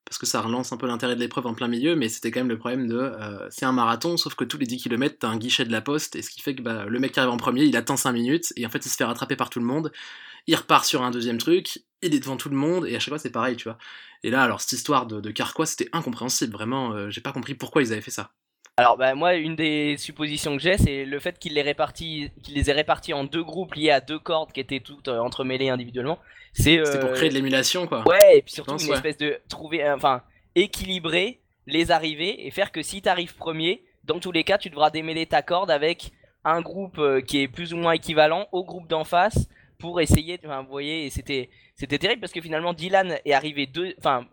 [0.05, 2.39] parce que ça relance un peu l'intérêt de l'épreuve en plein milieu, mais c'était quand
[2.39, 5.27] même le problème de, euh, c'est un marathon, sauf que tous les 10 km t'as
[5.27, 7.32] un guichet de la poste, et ce qui fait que bah, le mec qui arrive
[7.32, 9.60] en premier, il attend 5 minutes, et en fait il se fait rattraper par tout
[9.60, 9.91] le monde,
[10.47, 13.10] il repart sur un deuxième truc, il est devant tout le monde, et à chaque
[13.10, 13.77] fois c'est pareil, tu vois.
[14.23, 17.53] Et là, alors cette histoire de, de Carquois, c'était incompréhensible, vraiment, euh, j'ai pas compris
[17.53, 18.32] pourquoi ils avaient fait ça.
[18.79, 22.55] Alors bah moi, une des suppositions que j'ai, c'est le fait qu'il les répartit, qu'il
[22.55, 25.69] les ait répartis en deux groupes liés à deux cordes qui étaient toutes euh, entremêlées
[25.69, 26.17] individuellement.
[26.53, 28.07] C'est pour euh, créer de l'émulation, quoi.
[28.07, 28.95] Ouais, et puis surtout pense, une ouais.
[28.95, 30.23] espèce de trouver, enfin,
[30.55, 34.89] équilibrer les arrivées et faire que si t'arrives premier, dans tous les cas, tu devras
[34.89, 36.11] démêler ta corde avec
[36.45, 40.39] un groupe euh, qui est plus ou moins équivalent au groupe d'en face pour essayer.
[40.45, 44.25] Enfin, vous voyez, c'était c'était terrible parce que finalement Dylan est arrivé deux, enfin,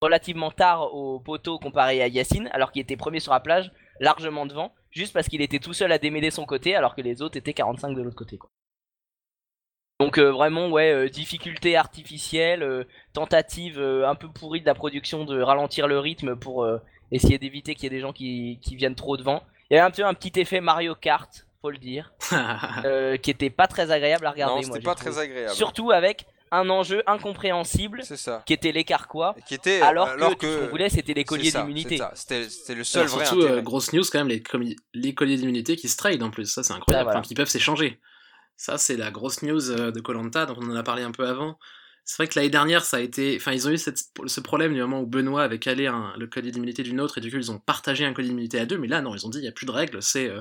[0.00, 4.46] relativement tard au poteau comparé à Yacine, alors qu'il était premier sur la plage, largement
[4.46, 7.36] devant, juste parce qu'il était tout seul à démêler son côté, alors que les autres
[7.36, 8.50] étaient 45 de l'autre côté, quoi.
[9.98, 15.24] Donc euh, vraiment ouais euh, difficulté artificielle, euh, tentative un peu pourrie de la production
[15.24, 16.68] de ralentir le rythme pour
[17.10, 19.42] essayer d'éviter qu'il y ait des gens qui, qui viennent trop devant.
[19.70, 22.12] Il y avait un peu un petit effet Mario Kart, faut le dire,
[23.22, 24.56] qui était pas très agréable à regarder.
[24.56, 25.12] non, c'était pas trouvé.
[25.12, 25.54] très agréable.
[25.54, 28.42] Surtout avec un enjeu incompréhensible C'est ça.
[28.46, 31.50] qui était l'écart quoi, Qui était alors, alors que, ce qu'on voulait c'était les colliers
[31.50, 31.98] d'immunité.
[32.14, 34.42] C'était c'était le seul Alors, vrai surtout, euh, grosse news quand même, les,
[34.94, 37.18] les colliers d'immunité qui se trade en plus, ça c'est incroyable, Ah, voilà.
[37.20, 38.00] enfin, qui peuvent s'échanger.
[38.56, 41.26] Ça c'est la grosse news euh, de Colanta, dont on en a parlé un peu
[41.26, 41.58] avant.
[42.08, 44.72] C'est vrai que l'année dernière, ça a été, enfin ils ont eu cette- ce problème
[44.72, 47.36] du moment où Benoît avait calé un- le collier d'immunité d'une autre et du coup
[47.36, 49.44] ils ont partagé un collier d'immunité à deux, mais là non, ils ont dit il
[49.44, 50.40] y a plus de règles, c'est euh,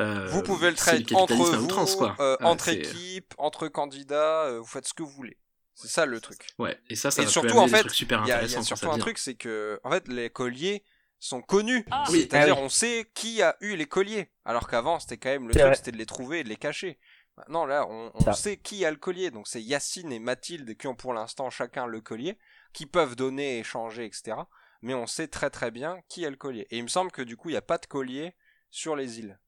[0.00, 2.16] euh, vous pouvez le trade entre capitalisme à vous, outrance, quoi.
[2.20, 5.38] euh, Ouais, entre équipes, entre candidats, euh, vous faites ce que vous voulez.
[5.74, 6.46] C'est ça le truc.
[6.58, 9.18] Ouais, et ça, ça Et surtout, en fait, super y a, y surtout un truc,
[9.18, 10.84] c'est que en fait les colliers
[11.18, 11.86] sont connus.
[12.10, 12.64] Oui, C'est-à-dire ah oui.
[12.66, 14.30] on sait qui a eu les colliers.
[14.44, 16.98] Alors qu'avant c'était quand même le truc, c'était de les trouver et de les cacher.
[17.36, 19.30] Maintenant là, on, on sait qui a le collier.
[19.30, 22.36] Donc c'est Yacine et Mathilde qui ont pour l'instant chacun le collier,
[22.74, 24.36] qui peuvent donner, échanger, etc.
[24.82, 26.66] Mais on sait très très bien qui a le collier.
[26.70, 28.34] Et il me semble que du coup il n'y a pas de collier
[28.70, 29.38] sur les îles.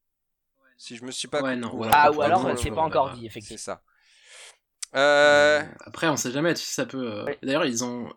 [0.84, 2.70] Si je me suis pas Ouais, ou- non, ou- ouais, Ah ou alors pas c'est
[2.70, 3.56] pas euh, encore dit C'est effectivement.
[3.58, 3.82] ça.
[4.96, 7.06] Euh, Euh, Après, on sait jamais, tu sais, ça peut.
[7.20, 7.38] euh, Ouais.
[7.40, 8.12] D'ailleurs, ils ont.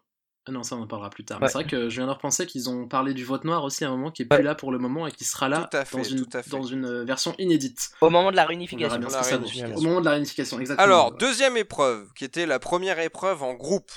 [0.48, 1.40] Ah non, ça on en parlera plus tard.
[1.40, 1.50] Mais Ouais.
[1.52, 3.88] c'est vrai que je viens de repenser qu'ils ont parlé du vote noir aussi à
[3.88, 5.86] un moment qui est plus là pour le moment et qui sera là Tout à
[5.86, 7.92] fait, dans, une, dans une euh, version inédite.
[8.02, 9.00] Au moment de la réunification.
[9.00, 9.76] La réunification.
[9.76, 10.84] Au moment de la réunification, exactement.
[10.84, 13.92] Alors, deuxième épreuve, qui était la première épreuve en groupe.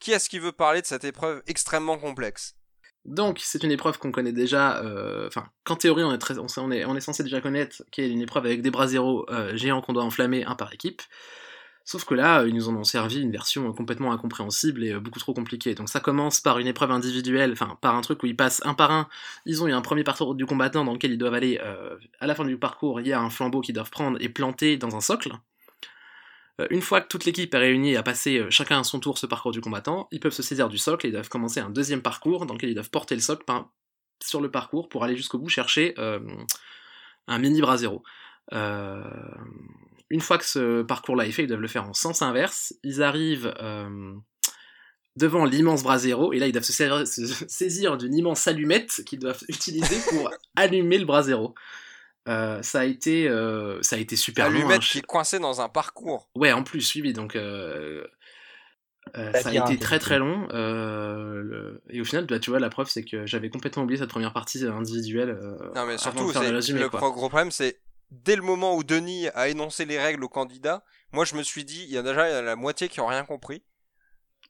[0.00, 2.56] Qui est-ce qui veut parler de cette épreuve extrêmement complexe?
[3.04, 4.78] Donc, c'est une épreuve qu'on connaît déjà.
[4.82, 8.08] euh, Enfin, qu'en théorie, on est, on, est, on est censé déjà connaître, qui est
[8.10, 11.02] une épreuve avec des bras zéro euh, géants qu'on doit enflammer un par équipe.
[11.84, 15.18] Sauf que là, euh, ils nous en ont servi une version complètement incompréhensible et beaucoup
[15.18, 15.74] trop compliquée.
[15.74, 18.74] Donc ça commence par une épreuve individuelle, enfin par un truc où ils passent un
[18.74, 19.08] par un.
[19.46, 21.58] Ils ont eu un premier parcours du combattant dans lequel ils doivent aller.
[22.20, 24.76] à la fin du parcours, il y a un flambeau qu'ils doivent prendre et planter
[24.76, 25.32] dans un socle.
[26.60, 29.00] Euh, une fois que toute l'équipe est réunie et a passé euh, chacun à son
[29.00, 31.60] tour ce parcours du combattant, ils peuvent se saisir du socle et ils doivent commencer
[31.60, 33.44] un deuxième parcours dans lequel ils doivent porter le socle
[34.22, 36.20] sur le parcours pour aller jusqu'au bout chercher euh,
[37.26, 38.02] un mini bras zéro.
[38.52, 39.02] Euh,
[40.10, 42.74] une fois que ce parcours-là est fait, ils doivent le faire en sens inverse.
[42.82, 43.54] Ils arrivent
[45.16, 46.72] devant l'immense brasero, et là ils doivent se,
[47.48, 51.54] saisir- d'une immense allumette qu'ils doivent utiliser pour allumer le brasero.
[52.28, 54.60] Euh, ça a été, euh, ça a été super long.
[54.60, 54.86] Allumette hein.
[54.88, 56.28] qui est coincée dans un parcours.
[56.36, 58.06] Ouais, en plus, oui, oui, donc euh,
[59.16, 60.46] euh, ça a été très très long.
[60.52, 63.98] euh, le- Et au final, bah, tu vois, la preuve, c'est que j'avais complètement oublié
[63.98, 65.30] cette première partie individuelle.
[65.30, 67.80] euh, Non mais avant surtout, de faire le résumé, le gros problème, c'est
[68.10, 71.64] dès le moment où Denis a énoncé les règles aux candidats, moi je me suis
[71.64, 73.24] dit, il y en a déjà il y en a la moitié qui ont rien
[73.24, 73.64] compris.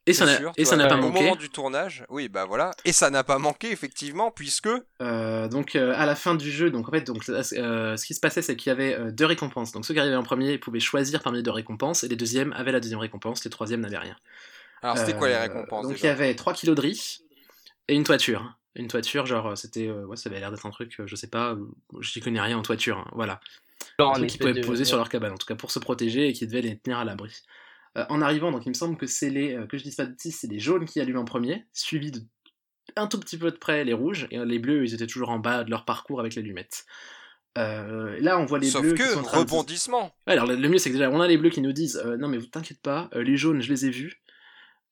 [0.05, 1.21] Et ça n'a pas Au manqué.
[1.23, 2.71] moment du tournage, oui, bah voilà.
[2.83, 4.67] Et ça n'a pas manqué, effectivement, puisque.
[5.01, 8.13] Euh, donc euh, à la fin du jeu, donc en fait, donc, euh, ce qui
[8.13, 9.71] se passait, c'est qu'il y avait euh, deux récompenses.
[9.71, 12.51] Donc ceux qui arrivaient en premier pouvaient choisir parmi les deux récompenses, et les deuxièmes
[12.53, 14.17] avaient la deuxième récompense, les troisièmes n'avaient rien.
[14.81, 17.21] Alors, c'était quoi les Euh, récompenses Donc il y avait 3 kilos de riz
[17.87, 18.57] et une toiture.
[18.75, 19.87] Une toiture, genre, euh, c'était.
[19.87, 21.65] euh, ouais, ça avait l'air d'être un truc, euh, je sais pas, euh,
[22.01, 23.39] j'y connais rien en toiture, hein, voilà.
[23.99, 25.55] Genre, Un un truc qu'ils espèce pouvaient de- poser sur leur cabane, en tout cas
[25.55, 27.31] pour se protéger et qui devaient les tenir à l'abri.
[27.97, 30.05] Euh, en arrivant, donc il me semble que c'est les, euh, que je dise pas
[30.05, 32.19] de bêtises, c'est les jaunes qui allument en premier, suivi de
[32.95, 35.29] un tout petit peu de près les rouges, et euh, les bleus, ils étaient toujours
[35.29, 36.85] en bas de leur parcours avec l'allumette.
[37.57, 40.11] Euh, là, on voit les Sauf bleus qui que, sont en train de- rebondissement.
[40.25, 42.17] Ouais, alors le mieux, c'est que déjà, on a les bleus qui nous disent euh,
[42.17, 44.21] Non, mais vous t'inquiète pas, euh, les jaunes, je les ai vus,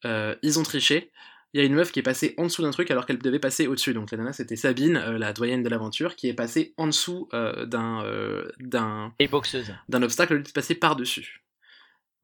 [0.06, 1.12] euh, ils ont triché.
[1.54, 3.40] Il y a une meuf qui est passée en dessous d'un truc alors qu'elle devait
[3.40, 3.94] passer au-dessus.
[3.94, 7.28] Donc la nana, c'était Sabine, euh, la doyenne de l'aventure, qui est passée en dessous
[7.34, 9.74] euh, d'un euh, d'un Et boxeuse.
[9.90, 11.44] d'un obstacle au lieu de passer par-dessus.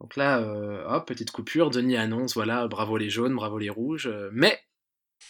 [0.02, 4.08] Donc là, euh, hop, petite coupure, Denis annonce, voilà, bravo les jaunes, bravo les rouges,
[4.08, 4.60] euh, mais,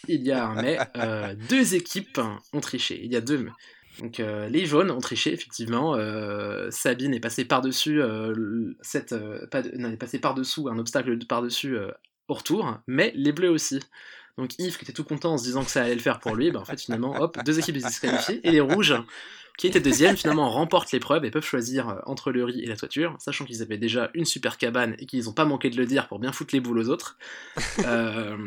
[0.07, 2.19] il y a un mais, euh, deux équipes
[2.53, 3.47] ont triché, il y a deux...
[3.99, 7.99] Donc euh, les jaunes ont triché, effectivement, euh, Sabine est passée par-dessus,
[8.81, 9.15] cette,
[9.49, 11.75] pas de- non, elle est passée par-dessous un obstacle de par-dessus
[12.27, 13.79] au retour, mais les bleus aussi.
[14.37, 16.35] Donc Yves, qui était tout content en se disant que ça allait le faire pour
[16.35, 18.93] lui, ben, en fait, finalement, hop, deux équipes disqualifiées, et les rouges,
[19.57, 22.77] qui étaient deuxièmes, finalement remportent l'épreuve et peuvent choisir euh, entre le riz et la
[22.77, 25.85] toiture, sachant qu'ils avaient déjà une super cabane et qu'ils n'ont pas manqué de le
[25.85, 27.17] dire pour bien foutre les boules aux autres.
[27.85, 28.37] Euh,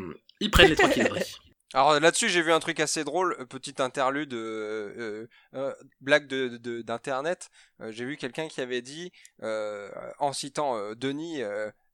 [0.40, 1.36] ils prennent les 3 kilos de riz.
[1.72, 6.26] Alors là-dessus, j'ai vu un truc assez drôle, euh, petite interlude, euh, euh, euh, blague
[6.26, 7.48] de, de- d'internet.
[7.80, 11.42] Euh, j'ai vu quelqu'un qui avait dit, euh, en citant euh, Denis,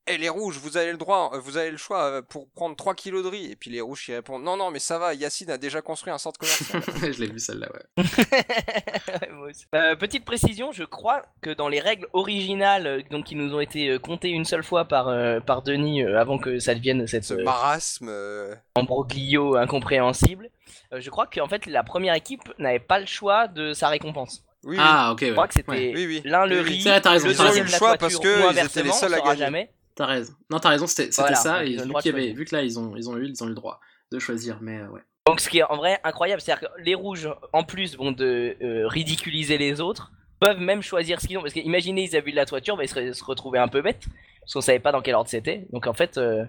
[0.08, 2.48] euh, Eh, les rouges, vous avez le droit, euh, vous avez le choix euh, pour
[2.50, 3.50] prendre 3 kilos de riz.
[3.50, 6.12] Et puis les rouges qui répondent, non, non, mais ça va, Yacine a déjà construit
[6.12, 6.82] un centre commercial.
[7.12, 8.04] Je l'ai vu celle-là, ouais.
[9.32, 9.66] Moi aussi.
[9.74, 13.98] Euh, petite précision, je crois que dans les règles originales, donc qui nous ont été
[13.98, 17.34] comptées une seule fois par, euh, par Denis euh, avant que ça devienne cette Ce
[17.34, 18.08] marasme.
[18.08, 20.48] euh, embroglio incompréhensible,
[20.92, 24.42] euh, je crois qu'en fait la première équipe n'avait pas le choix de sa récompense.
[24.64, 25.24] Oui, Ah, ok.
[25.24, 26.22] Je crois que c'était Ouais, oui, oui.
[26.24, 26.90] l'un le Oui, oui.
[26.90, 27.44] riz, t'as raison, le t'as raison.
[27.48, 29.36] deuxième le choix toiture parce que ils étaient inversement, les seuls à gagner.
[29.38, 29.70] jamais.
[29.96, 30.34] T'as raison.
[30.50, 32.78] Non, t'as raison, c'était Voilà, ça, et le vu, de avait, vu que là, ils
[32.78, 33.80] ont, ils ont eu, ils ont eu le droit
[34.12, 35.00] de choisir, mais euh, ouais.
[35.26, 38.56] Donc ce qui est en vrai incroyable, c'est-à-dire que les rouges, en plus vont de
[38.62, 41.40] euh, ridiculiser les autres, peuvent même choisir ce qu'ils ont.
[41.40, 43.68] Parce que imaginez, ils avaient vu de la toiture, bah, ils seraient- se retrouvaient un
[43.68, 44.04] peu bêtes,
[44.40, 45.66] parce qu'on savait pas dans quel ordre c'était.
[45.72, 46.44] Donc en fait, euh,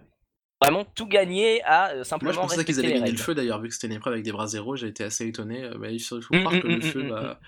[0.62, 3.62] vraiment tout gagner à euh, Moi, simplement je pensais qu'ils avaient gagné le feu d'ailleurs,
[3.62, 5.70] vu que c'était une épreuve avec des bras zéro, j'ai été assez étonné.
[5.80, 7.40] Bah, il faut faut Mm, croire mm, que le mm, feu bah,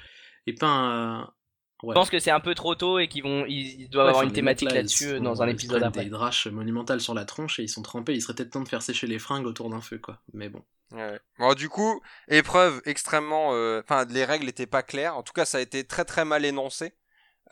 [0.47, 1.33] est pas un.
[1.81, 1.93] Ouais.
[1.93, 4.09] Je pense que c'est un peu trop tôt et qu'ils vont, ils, ils doivent Ouais,
[4.09, 6.03] avoir une thématique là, là-dessus euh, dans un épisode après.
[6.03, 8.13] des draches monumentales sur la tronche et ils sont trempés.
[8.13, 10.19] Il serait peut-être temps de faire sécher les fringues autour d'un feu, quoi.
[10.33, 10.61] Mais bon.
[10.91, 11.19] Ouais.
[11.37, 13.53] Bon, du coup, épreuve extrêmement.
[13.53, 15.15] euh, Enfin, les règles n'étaient pas claires.
[15.15, 16.93] En tout cas, ça a été très très mal énoncé.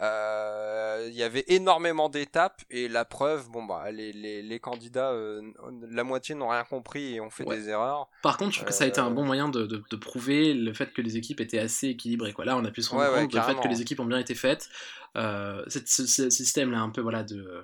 [0.01, 5.11] Euh, Il y avait énormément d'étapes et la preuve, bon bah, les, les, les candidats,
[5.11, 5.41] euh,
[5.89, 7.57] la moitié n'ont rien compris et ont fait Ouais.
[7.57, 8.09] des erreurs.
[8.23, 9.95] Par contre, je trouve que ça a été un Euh, bon moyen de, de- de
[9.95, 12.33] prouver le fait que les équipes étaient assez équilibrées.
[12.33, 12.45] Quoi.
[12.45, 14.05] Là, on a pu se rendre Ouais, ouais, compte du fait que les équipes ont
[14.05, 14.69] bien été faites.
[15.15, 17.63] Euh, cette- ce, ce système-là, un peu voilà, de,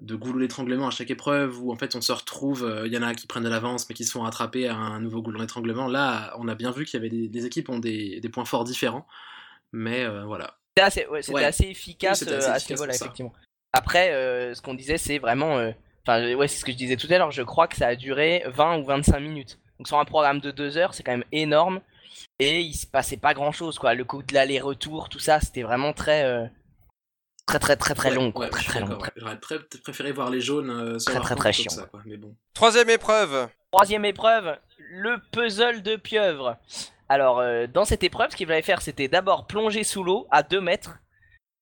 [0.00, 2.98] de goulot d'étranglement à chaque épreuve, où en fait on se retrouve, euh, il y
[2.98, 5.40] en a qui prennent de l'avance mais qui se font rattraper à un nouveau goulot
[5.40, 5.88] d'étranglement.
[5.88, 8.44] Là, on a bien vu qu'il y avait des, des équipes ont des, des points
[8.44, 9.06] forts différents.
[9.72, 10.54] Mais euh, voilà.
[10.86, 11.44] C'était assez, ouais, c'était Ouais.
[11.44, 13.32] assez efficace Oui, c'était euh, assez à ce niveau-là, effectivement.
[13.72, 15.58] Après, euh, ce qu'on disait, c'est vraiment.
[15.58, 15.72] euh,
[16.06, 17.30] Enfin, euh, ouais, c'est ce que je disais tout à l'heure.
[17.32, 19.58] Je crois que ça a duré 20 ou 25 minutes.
[19.78, 21.80] Donc, sur un programme de 2 heures, c'est quand même énorme.
[22.38, 23.92] Et il se passait pas grand chose, quoi.
[23.94, 26.24] Le coup de l'aller-retour, tout ça, c'était vraiment très.
[26.24, 26.46] euh,
[27.46, 28.44] Très, très, très, très Ouais, long, quoi.
[28.46, 28.98] ouais, très, très long.
[29.16, 31.70] J'aurais très- préféré voir les jaunes euh, sur Très, très, très chiant.
[31.70, 32.00] ça, quoi.
[32.04, 32.34] Mais bon.
[32.54, 33.48] Troisième épreuve.
[33.72, 34.56] Troisième épreuve,
[34.90, 36.56] le puzzle de pieuvre.
[37.08, 40.42] Alors, euh, dans cette épreuve, ce qu'il fallait faire, c'était d'abord plonger sous l'eau à
[40.42, 40.98] 2 mètres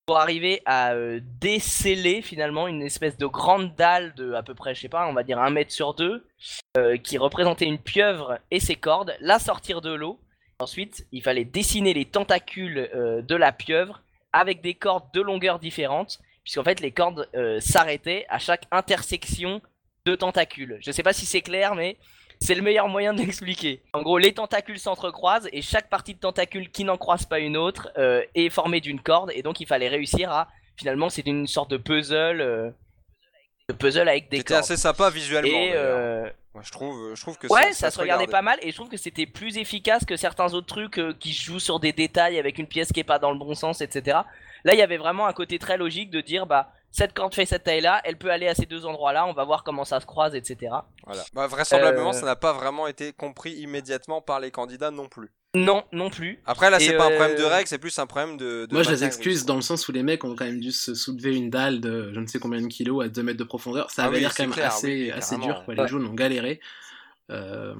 [0.05, 4.75] pour arriver à euh, déceler finalement une espèce de grande dalle de à peu près,
[4.75, 6.25] je sais pas, on va dire 1 mètre sur 2,
[7.03, 10.19] qui représentait une pieuvre et ses cordes, la sortir de l'eau.
[10.59, 14.01] Ensuite, il fallait dessiner les tentacules euh, de la pieuvre
[14.33, 19.61] avec des cordes de longueur différentes, puisqu'en fait les cordes euh, s'arrêtaient à chaque intersection
[20.05, 20.79] de tentacules.
[20.81, 21.97] Je sais pas si c'est clair, mais
[22.39, 23.81] c'est le meilleur moyen de l'expliquer.
[23.93, 27.57] En gros, les tentacules s'entrecroisent et chaque partie de tentacule qui n'en croise pas une
[27.57, 31.47] autre euh, est formée d'une corde et donc il fallait réussir à finalement c'était une
[31.47, 32.69] sorte de puzzle, euh,
[33.69, 34.63] de puzzle avec des C'était cordes.
[34.63, 35.49] assez sympa visuellement.
[35.49, 38.59] Et euh, Moi, je trouve, je trouve que ouais, ça, ça, se regardait pas mal
[38.61, 41.93] et je trouve que c'était plus efficace que certains autres trucs qui jouent sur des
[41.93, 44.19] détails avec une pièce qui est pas dans le bon sens, etc.
[44.63, 47.45] Là, il y avait vraiment un côté très logique de dire bah cette corde fait
[47.45, 50.07] cette taille-là, elle peut aller à ces deux endroits-là, on va voir comment ça se
[50.07, 50.73] croise, etc.
[51.05, 51.23] Voilà.
[51.33, 55.31] Bah, vraisemblablement, Euh, ça n'a pas vraiment été compris immédiatement par les candidats non plus.
[55.53, 56.41] Non, non plus.
[56.45, 58.65] Après, là, c'est pas un euh, problème de règles, c'est plus un problème de.
[58.65, 60.71] de Moi, je les excuse dans le sens où les mecs ont quand même dû
[60.71, 63.43] se soulever une dalle de je ne sais combien de kilos à 2 mètres de
[63.43, 63.91] profondeur.
[63.91, 65.63] Ça Ah avait oui, l'air quand même clair, assez, oui, assez dur.
[65.65, 65.75] Quoi.
[65.75, 66.59] Les jaunes ont galéré.
[67.31, 67.75] Euh,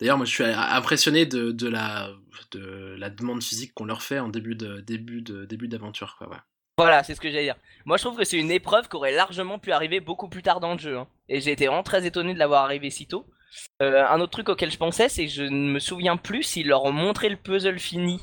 [0.00, 2.10] D'ailleurs, moi, je suis impressionné de, de, la,
[2.50, 6.16] de la demande physique qu'on leur fait en début de début de début d'aventure.
[6.18, 6.36] Quoi, ouais.
[6.78, 7.56] Voilà, c'est ce que j'allais dire.
[7.84, 10.58] Moi, je trouve que c'est une épreuve qui aurait largement pu arriver beaucoup plus tard
[10.60, 10.96] dans le jeu.
[10.98, 11.06] hein.
[11.28, 13.26] Et j'ai été vraiment très étonné de l'avoir arrivé si tôt.
[13.82, 16.66] Euh, un autre truc auquel je pensais, c'est que je ne me souviens plus s'ils
[16.66, 18.20] leur ont montré le puzzle fini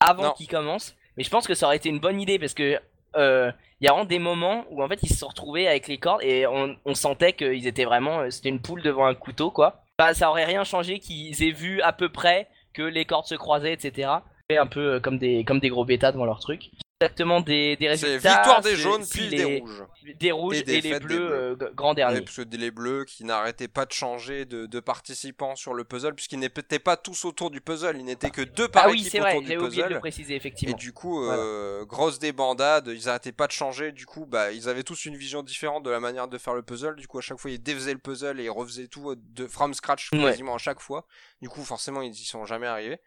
[0.00, 0.32] avant Non.
[0.32, 0.94] qu'il commence.
[1.16, 2.78] Mais je pense que ça aurait été une bonne idée parce que
[3.16, 5.88] euh, il y a vraiment des moments où en fait ils se sont retrouvés avec
[5.88, 9.14] les cordes et on, on sentait qu'ils étaient vraiment, euh, c'était une poule devant un
[9.14, 9.82] couteau quoi.
[9.98, 13.34] Bah, ça aurait rien changé qu'ils aient vu à peu près que les cordes se
[13.34, 14.10] croisaient, etc.
[14.50, 16.70] Et un peu euh, comme des comme des gros bêtas devant leur truc.
[17.00, 18.34] Exactement des, des C'est résultats.
[18.38, 19.84] victoire des c'est- jaunes, puis les- des rouges.
[20.18, 22.22] des rouges Et et, des les bleus, euh, grand dernier.
[22.22, 26.16] parce que les bleus qui n'arrêtaient pas de changer de, de participants sur le puzzle,
[26.16, 29.12] puisqu'ils n'étaient pas tous autour du puzzle, ils n'étaient que deux par Ah oui, équipe
[29.12, 30.00] c'est autour vrai, du j'ai oublié de le puzzle.
[30.00, 30.76] préciser Et effectivement.
[30.76, 33.92] du coup, euh, grosse débandade, ils arrêtaient pas de changer.
[33.92, 36.62] Du coup, bah, ils avaient tous une vision différente de la manière de faire le
[36.62, 36.96] puzzle.
[36.96, 39.46] Du coup, à chaque fois, ils défaisaient le puzzle et ils refaisaient tout euh, de
[39.46, 40.18] from scratch Ouais.
[40.18, 41.06] quasiment à chaque fois.
[41.42, 42.98] Du coup, forcément, ils y sont jamais arrivés.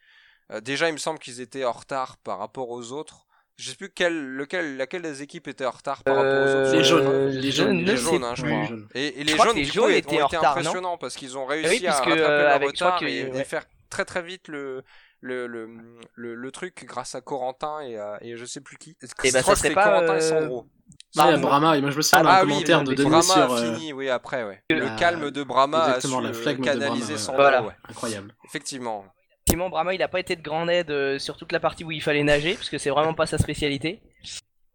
[0.51, 3.25] Euh, déjà, il me semble qu'ils étaient en retard par rapport aux autres.
[3.57, 6.63] Je sais plus quel, lequel, laquelle des équipes était en retard par rapport aux Euh,
[6.65, 6.77] autres.
[6.77, 8.61] Les sur jaunes, les je jaunes, ne Les jaunes, hein, je Oui, crois.
[8.61, 8.87] les jaunes.
[8.95, 10.59] Et, et les crois jaunes, les du jaunes coup, étaient ont en été retard, non
[10.61, 13.43] impressionnants parce qu'ils ont oui, réussi à rattraper euh, leur retard que, et, et ouais.
[13.43, 14.83] faire très très vite le,
[15.19, 15.69] le, le,
[16.15, 18.97] le, le truc grâce à Corentin et, à, et je sais plus qui.
[19.23, 20.65] Eh je ben, ça que serait c'est pas, Corentin et euh, Sandro.
[20.69, 20.73] Ah,
[21.13, 21.41] il y a Pardon.
[21.41, 23.53] Brahma, et moi je me souviens d'un Ah oui, commentaire de Denis Brahma sur.
[23.53, 24.63] a euh, fini, oui, après, ouais.
[24.69, 27.49] Le calme de Brahma a su euh, de canaliser Brahma, Sandro, ouais.
[27.49, 27.63] Voilà.
[27.63, 27.73] ouais.
[27.89, 28.33] Incroyable.
[28.45, 29.05] Effectivement.
[29.47, 31.91] Effectivement, Brahma, il a pas été de grande aide euh, sur toute la partie où
[31.91, 33.99] il fallait nager, parce que c'est vraiment pas sa spécialité.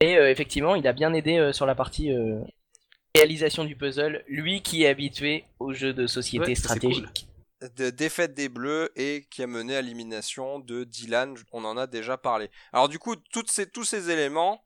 [0.00, 2.40] Et euh, effectivement, il a bien aidé euh, sur la partie euh,
[3.14, 7.26] réalisation du puzzle, lui qui est habitué aux jeux de société Ouais, stratégique.
[7.76, 11.34] de défaite des Bleus et qui a mené à l'élimination de Dylan.
[11.52, 12.50] On en a déjà parlé.
[12.74, 14.62] Alors du coup, toutes ces, tous ces éléments,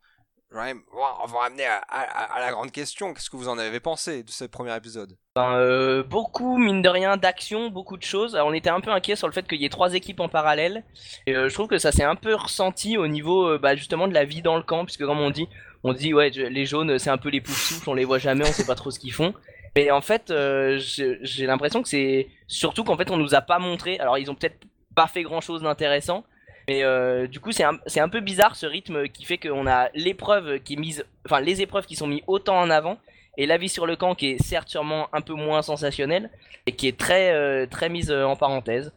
[0.53, 3.15] on va ramener à, la grande question.
[3.15, 5.17] Qu'est-ce que vous en avez pensé de ce premier épisode?
[5.37, 8.35] Ben, euh, beaucoup, mine de rien, d'action, beaucoup de choses.
[8.35, 10.85] On était un peu inquiet sur le fait qu'il y ait trois équipes en parallèle.
[11.27, 14.09] Et euh, je trouve que ça s'est un peu ressenti au niveau euh, bah, justement
[14.09, 15.49] de la vie dans le camp, puisque comme on dit,
[15.85, 18.53] on dit ouais, les jaunes, c'est un peu les poufs on les voit jamais, on
[18.53, 19.35] sait pas trop ce qu'ils font.
[19.77, 24.01] Mais en fait, j'ai l'impression que c'est surtout qu'en fait, on nous a pas montré.
[24.01, 26.25] Alors, ils ont peut-être pas fait grand-chose d'intéressant.
[26.71, 29.89] Mais euh, du coup, c'est un, un peu bizarre ce rythme qui fait qu'on a
[29.93, 32.97] l'épreuve qui est mise, enfin les épreuves qui sont mises autant en avant
[33.37, 36.31] et la vie sur le camp qui est certes sûrement un peu moins sensationnelle
[36.67, 38.93] et qui est très euh, très mise euh, en parenthèse.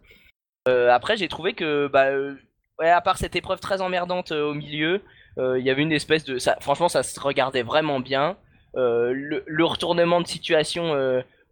[0.68, 2.10] Après j'ai trouvé que bah
[2.80, 5.02] à part cette épreuve très emmerdante au milieu,
[5.38, 8.38] il y avait une espèce de ça franchement ça se regardait vraiment bien.
[8.76, 10.94] Le, le retournement de situation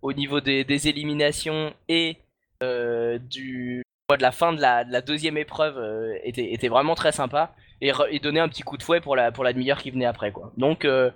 [0.03, 2.17] au niveau des, des éliminations et
[2.61, 3.83] du
[4.17, 7.91] de la fin de la, de la deuxième épreuve euh, était, vraiment très sympa et,
[8.19, 10.51] donnait un petit coup de fouet pour la, pour la demi-heure qui venait après quoi.
[10.57, 11.11] Donc euh,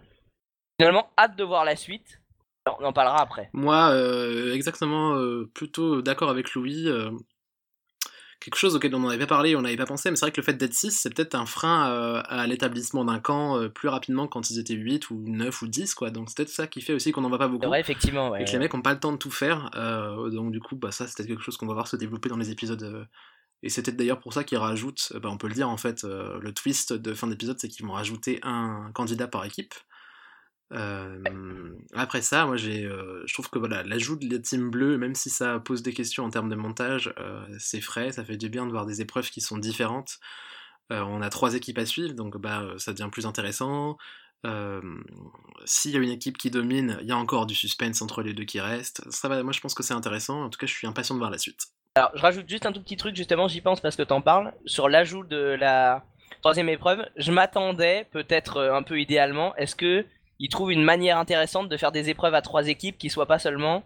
[0.80, 2.22] finalement hâte de voir la suite.
[2.80, 3.52] On en parlera après.
[3.54, 5.16] Moi, euh, exactement,
[5.54, 6.88] plutôt d'accord avec Louis.
[8.46, 10.40] Quelque chose auquel on en avait parlé, on n'avait pas pensé, mais c'est vrai que
[10.40, 13.90] le fait d'être 6, c'est peut-être un frein euh, à l'établissement d'un camp euh, plus
[13.90, 16.12] rapidement quand ils étaient 8 ou 9 ou 10, quoi.
[16.12, 17.66] Donc c'est peut-être ça qui fait aussi qu'on n'en voit pas beaucoup.
[17.66, 18.30] vrai effectivement.
[18.30, 18.44] ouais.
[18.44, 19.72] Et que les mecs n'ont pas le temps de tout faire.
[19.76, 22.30] euh, donc du coup, bah, ça, c'est peut-être quelque chose qu'on va voir se développer
[22.30, 22.84] dans les épisodes.
[22.84, 23.04] euh,
[23.64, 26.04] et c'est peut-être d'ailleurs pour ça qu'ils rajoutent, bah, on peut le dire en fait,
[26.04, 29.74] euh, le twist de fin d'épisode, c'est qu'ils vont rajouter un candidat par équipe.
[30.74, 34.98] Euh, après ça, moi j'ai, euh, je trouve que voilà, l'ajout de la team bleue,
[34.98, 38.38] même si ça pose des questions en termes de montage, euh, c'est frais, ça fait
[38.38, 40.20] du bien de voir des épreuves qui sont différentes.
[40.92, 43.98] On a trois équipes à suivre, donc bah ça devient plus intéressant.
[45.66, 48.34] S'il y a une équipe qui domine, il y a encore du suspense entre les
[48.34, 49.02] deux qui restent.
[49.10, 50.44] Ça moi je pense que c'est intéressant.
[50.44, 51.70] En tout cas, je suis impatient de voir la suite.
[51.96, 54.54] Alors, je rajoute juste un tout petit truc, justement, j'y pense parce que t'en parles.
[54.66, 56.04] Sur l'ajout de la
[56.42, 60.06] troisième épreuve, je m'attendais, peut-être un peu idéalement, est-ce que
[60.40, 63.40] ils trouvent une manière intéressante de faire des épreuves à trois équipes qui soient pas
[63.40, 63.84] seulement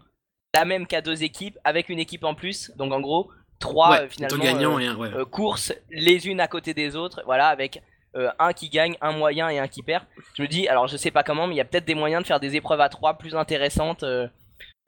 [0.54, 2.72] la même qu'à deux équipes, avec une équipe en plus.
[2.76, 3.30] Donc, en gros,
[3.60, 4.96] trois ouais, euh, finalement euh, et un.
[4.96, 5.08] Ouais.
[5.14, 7.82] euh, courses les unes à côté des autres, voilà, avec
[8.16, 10.04] euh, un qui gagne, un moyen et un qui perd.
[10.34, 12.22] Je me dis, alors je sais pas comment, mais il y a peut-être des moyens
[12.22, 14.04] de faire des épreuves à trois plus intéressantes.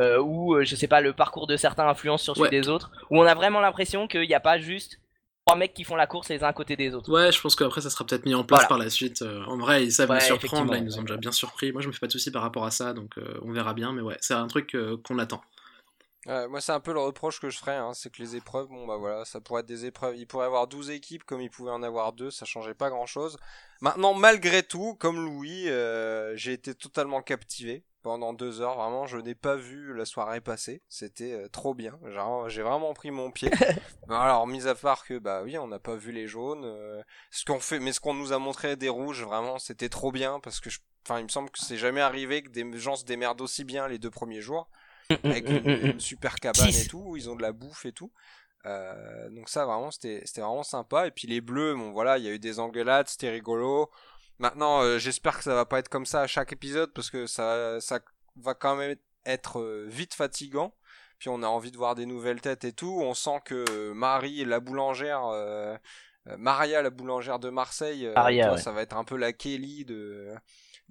[0.01, 2.51] où euh, je sais pas le parcours de certains influence sur celui Ouais.
[2.61, 4.99] des autres où on a vraiment l'impression qu'il n'y a pas juste
[5.45, 7.11] trois mecs qui font la course les uns à côté des autres.
[7.11, 8.69] Ouais, je pense qu'après ça sera peut-être mis en place Voilà.
[8.69, 9.23] par la suite.
[9.23, 11.73] Euh, en vrai, ils savent Ouais, nous surprendre, là, ils nous ont déjà bien surpris.
[11.73, 13.75] Moi, je me fais pas de soucis par rapport à ça, donc euh, on verra
[13.75, 15.43] bien, mais ouais, c'est un truc euh, qu'on attend.
[16.27, 18.69] Ouais, moi, c'est un peu le reproche que je ferais, hein, c'est que les épreuves,
[18.69, 20.17] bon bah voilà, ça pourrait être des épreuves.
[20.17, 22.91] Il pourrait y avoir 12 équipes comme il pouvait en avoir deux, ça changeait pas
[22.91, 23.39] grand chose.
[23.81, 28.77] Maintenant, malgré tout, comme Louis, euh, j'ai été totalement captivé pendant deux heures.
[28.77, 30.81] Vraiment, je n'ai pas vu la soirée passer.
[30.89, 31.99] C'était euh, trop bien.
[32.47, 33.51] J'ai vraiment pris mon pied.
[34.09, 36.65] Alors, mis à part que bah oui, on n'a pas vu les jaunes.
[36.65, 37.03] euh,
[37.33, 40.39] ce qu'on fait, mais ce qu'on nous a montré des rouges, vraiment, c'était trop bien
[40.39, 40.79] parce que, je...
[41.05, 43.89] enfin, il me semble que c'est jamais arrivé que des gens se démerdent aussi bien
[43.89, 44.69] les deux premiers jours
[45.25, 48.13] avec une, une super cabane et tout, où ils ont de la bouffe et tout.
[48.65, 51.07] Euh, donc ça vraiment c'était c'était vraiment sympa.
[51.07, 53.91] Et puis les bleus bon voilà il y a eu des engueulades c'était rigolo.
[54.39, 57.27] Maintenant euh, j'espère que ça va pas être comme ça à chaque épisode parce que
[57.27, 58.01] ça ça
[58.37, 58.97] va quand même
[59.27, 60.75] être euh, vite fatigant.
[61.19, 63.01] Puis on a envie de voir des nouvelles têtes et tout.
[63.01, 65.77] On sent que Marie la boulangère euh,
[66.39, 68.61] Maria la boulangère de Marseille Maria, ouais.
[68.61, 70.33] ça va être un peu la Kelly de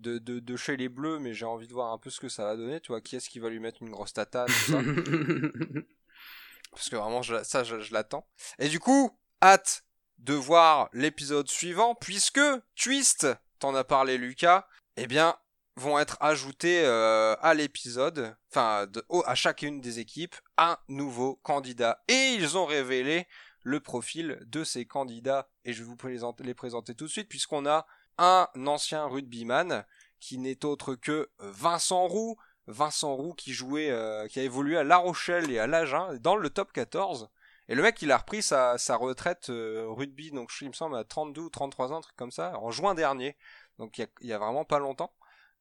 [0.02, 2.30] de, de, de chez les bleus mais j'ai envie de voir un peu ce que
[2.30, 4.52] ça va donner tu vois qui est-ce qui va lui mettre une grosse tata tout
[4.72, 4.80] ça
[6.72, 8.26] parce que vraiment je- ça je, je l'attends.
[8.60, 9.84] Et du coup, hâte
[10.20, 12.40] de voir l'épisode suivant puisque
[12.76, 13.28] Twist,
[13.60, 15.36] t'en as parlé Lucas, eh bien
[15.78, 18.88] vont être ajoutés euh, à l'épisode, enfin
[19.26, 22.04] à chacune des équipes, un nouveau candidat.
[22.08, 23.26] Et ils ont révélé
[23.64, 27.30] le profil de ces candidats et je vais vous présenter, les présenter tout de suite
[27.30, 27.86] puisqu'on a
[28.22, 29.84] un ancien rugbyman
[30.20, 34.84] qui n'est autre que Vincent Roux, Vincent Roux qui jouait, euh, qui a évolué à
[34.84, 37.30] La Rochelle et à l'Agen dans le top 14.
[37.68, 41.04] Et le mec, il a repris sa, retraite euh, rugby, donc il me semble à
[41.04, 43.36] 32 ou 33 ans, un truc comme ça, en juin dernier.
[43.80, 45.14] Donc il y a, vraiment pas longtemps.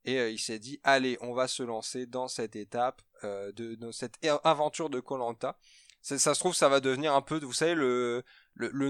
[0.05, 4.15] Et euh, il s'est dit, allez, on va se lancer dans cette étape, de, cette
[4.45, 5.59] aventure de Colanta.
[6.03, 8.23] Ça se trouve, ça va devenir un peu, vous savez, le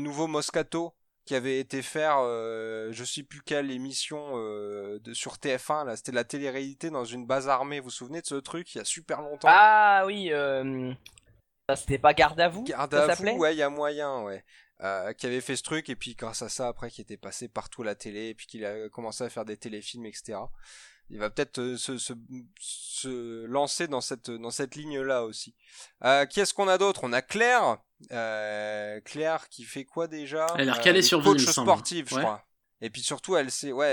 [0.00, 0.94] nouveau Moscato
[1.24, 5.96] qui avait été faire, euh, je sais plus quelle émission euh, de, sur TF1, là,
[5.96, 7.78] c'était la télé-réalité dans une base armée.
[7.78, 9.48] Vous vous souvenez de ce truc il y a super longtemps?
[9.50, 10.92] Ah oui, euh...
[11.68, 14.22] ça, c'était pas garde à vous Garde ça à vous, ouais, il y a moyen,
[14.22, 14.44] ouais.
[14.82, 17.48] Euh, qui avait fait ce truc et puis grâce à ça après qui était passé
[17.48, 20.38] partout à la télé et puis qu'il a commencé à faire des téléfilms etc.
[21.10, 22.14] Il va peut-être euh, se, se,
[22.58, 25.54] se lancer dans cette dans cette ligne là aussi.
[26.02, 27.02] Euh, qui est-ce qu'on a d'autre?
[27.04, 27.76] On a Claire,
[28.12, 30.46] euh, Claire qui fait quoi déjà?
[30.54, 32.22] Elle a l'air Euh, calée sur vie, sportive, je Ouais.
[32.22, 32.44] crois.
[32.82, 33.86] Et puis surtout, elle sait, ouais,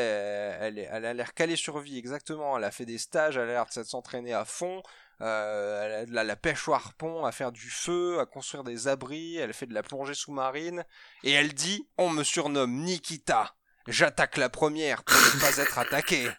[0.61, 2.57] elle, est- elle a l'air calée sur vie, exactement.
[2.57, 4.81] Elle a fait des stages, elle a l'air de s'entraîner à fond.
[5.19, 8.63] Euh, elle a de la, la pêche au harpon, à faire du feu, à construire
[8.63, 9.35] des abris.
[9.35, 10.85] Elle fait de la plongée sous-marine.
[11.23, 13.56] Et elle dit, on me surnomme Nikita.
[13.87, 16.29] J'attaque la première pour ne pas être attaqué.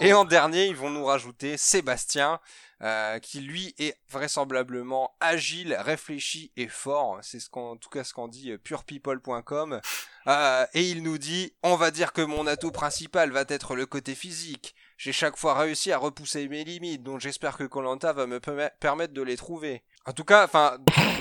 [0.00, 2.40] Et en dernier, ils vont nous rajouter Sébastien,
[2.82, 7.18] euh, qui lui est vraisemblablement agile, réfléchi et fort.
[7.22, 9.80] C'est ce qu'en en tout cas ce qu'en dit euh, purepeople.com.
[10.26, 13.86] Euh, et il nous dit, on va dire que mon atout principal va être le
[13.86, 14.74] côté physique.
[14.98, 18.70] J'ai chaque fois réussi à repousser mes limites, donc j'espère que Colanta va me permet-
[18.80, 19.82] permettre de les trouver.
[20.06, 20.78] En tout cas, enfin,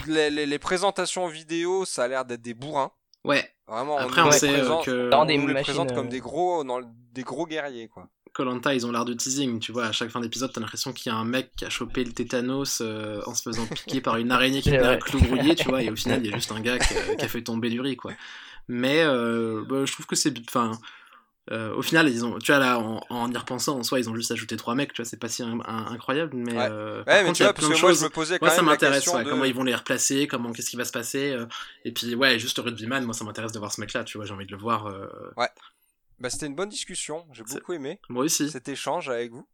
[0.08, 2.92] les, les- les présentations vidéo, ça a l'air d'être des bourrins.
[3.26, 5.92] Ouais, Vraiment, après on sait euh, présente- que Dans on des nous les machines, présente
[5.92, 8.08] euh, comme des gros, dans le- des gros guerriers, quoi.
[8.34, 11.10] Colanta, ils ont l'air de teasing, tu vois, à chaque fin d'épisode, t'as l'impression qu'il
[11.12, 14.18] y a un mec qui a chopé le tétanos euh, en se faisant piquer par
[14.18, 16.36] une araignée qui tenait un clou brouillé, tu vois, et au final, il y a
[16.36, 18.12] juste un gars qui a, qui a fait tomber du riz, quoi.
[18.68, 20.34] Mais euh, bah, je trouve que c'est...
[20.50, 20.72] Enfin,
[21.52, 24.10] euh, au final, ils ont, tu vois, là, en, en y repensant, en soi, ils
[24.10, 26.54] ont juste ajouté trois mecs, tu vois, c'est pas si un- un- incroyable, mais...
[26.54, 26.68] Ouais.
[26.72, 27.90] euh, par Ouais, mais contre, tu il y a vois, parce plein que de moi,
[27.92, 28.00] choses...
[28.00, 29.30] je me posais quand Moi, ça même la m'intéresse, ouais, de...
[29.30, 31.32] comment ils vont les replacer, comment, qu'est-ce qui va se passer.
[31.32, 31.46] euh,
[31.84, 34.26] et puis, ouais, juste le rugbyman, moi, ça m'intéresse de voir ce mec-là, tu vois,
[34.26, 34.88] j'ai envie de le voir.
[34.88, 35.08] euh,
[36.20, 38.50] Bah, c'était une bonne discussion, j'ai beaucoup aimé Moi aussi.
[38.50, 39.48] cet échange avec vous.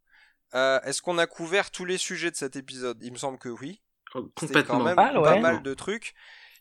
[0.54, 2.98] Euh, Est-ce qu'on a couvert tous les sujets de cet épisode?
[3.02, 3.80] Il me semble que oui.
[4.14, 4.78] Oh, Complètement.
[4.78, 5.40] quand même Pas ouais.
[5.40, 6.14] mal de trucs.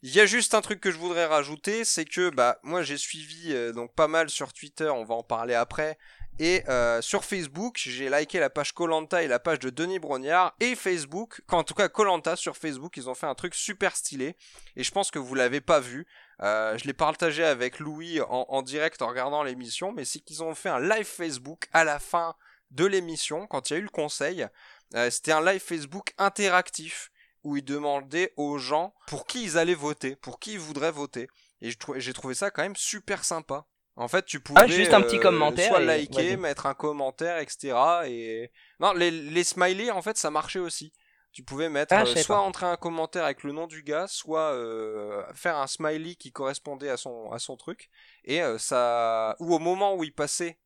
[0.03, 2.97] Il y a juste un truc que je voudrais rajouter, c'est que bah moi j'ai
[2.97, 5.99] suivi euh, donc pas mal sur Twitter, on va en parler après,
[6.39, 10.55] et euh, sur Facebook j'ai liké la page Colanta et la page de Denis Brognard
[10.59, 14.35] et Facebook, en tout cas Colanta sur Facebook, ils ont fait un truc super stylé
[14.75, 16.07] et je pense que vous l'avez pas vu.
[16.41, 20.41] Euh, je l'ai partagé avec Louis en, en direct en regardant l'émission, mais c'est qu'ils
[20.41, 22.33] ont fait un live Facebook à la fin
[22.71, 24.47] de l'émission quand il y a eu le conseil.
[24.95, 27.10] Euh, C'était un live Facebook interactif
[27.43, 31.27] où ils demandaient aux gens pour qui ils allaient voter, pour qui ils voudraient voter.
[31.61, 33.65] Et j'ai trouvé ça quand même super sympa.
[33.95, 37.37] En fait, tu pouvais Ah, juste un petit euh, commentaire soit liker, mettre un commentaire,
[37.39, 37.75] etc.
[38.07, 40.93] Et non, les, les smileys en fait, ça marchait aussi.
[41.33, 42.41] Tu pouvais mettre Ah, euh, soit pas.
[42.41, 46.89] entrer un commentaire avec le nom du gars, soit euh, faire un smiley qui correspondait
[46.89, 47.89] à son à son truc.
[48.23, 50.57] Et ça, ou au moment où il passait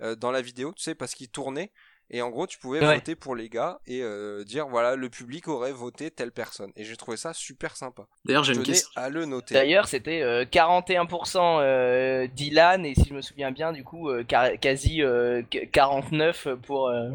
[0.00, 1.72] dans la vidéo, tu sais, parce qu'il tournait,
[2.16, 2.94] Et en gros, tu pouvais Ouais.
[2.94, 6.70] voter pour les gars et euh, dire voilà, le public aurait voté telle personne.
[6.76, 8.06] Et j'ai trouvé ça super sympa.
[8.24, 8.88] D'ailleurs, j'ai une question.
[8.94, 9.54] à le noter.
[9.54, 14.22] D'ailleurs, c'était euh, 41% euh, Dylan et si je me souviens bien, du coup, euh,
[14.22, 16.88] quasi euh, qu- 49 pour.
[16.88, 17.10] euh,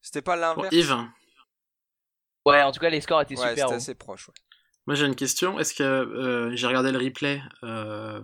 [0.00, 0.96] C'était pas Pour l'inverse Yves,
[2.44, 3.76] Ouais, en tout cas, les scores étaient Ouais, super c'était hauts.
[3.76, 4.28] assez proche.
[4.28, 4.34] ouais.
[4.86, 5.58] moi j'ai une question.
[5.58, 8.20] Est-ce que euh, j'ai regardé le replay euh,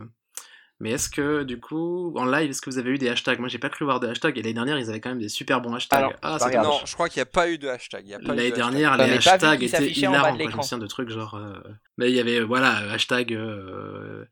[0.82, 3.38] Mais est-ce que du coup, en live, est-ce que vous avez eu des hashtags?
[3.38, 5.28] Moi j'ai pas cru voir de hashtags et l'année dernière ils avaient quand même des
[5.28, 6.16] super bons hashtags.
[6.22, 6.56] Ah non, j'ai pas c'est.
[6.58, 8.02] Non, je crois qu'il n'y a pas eu de hashtag.
[8.04, 10.32] il y a pas eu L'année de dernière, J'en les hashtags étaient hilarants.
[10.34, 10.58] Je l'écran.
[10.58, 11.34] me souviens de trucs genre.
[11.36, 11.54] euh,
[11.98, 14.24] Mais il y avait, voilà, hashtag euh,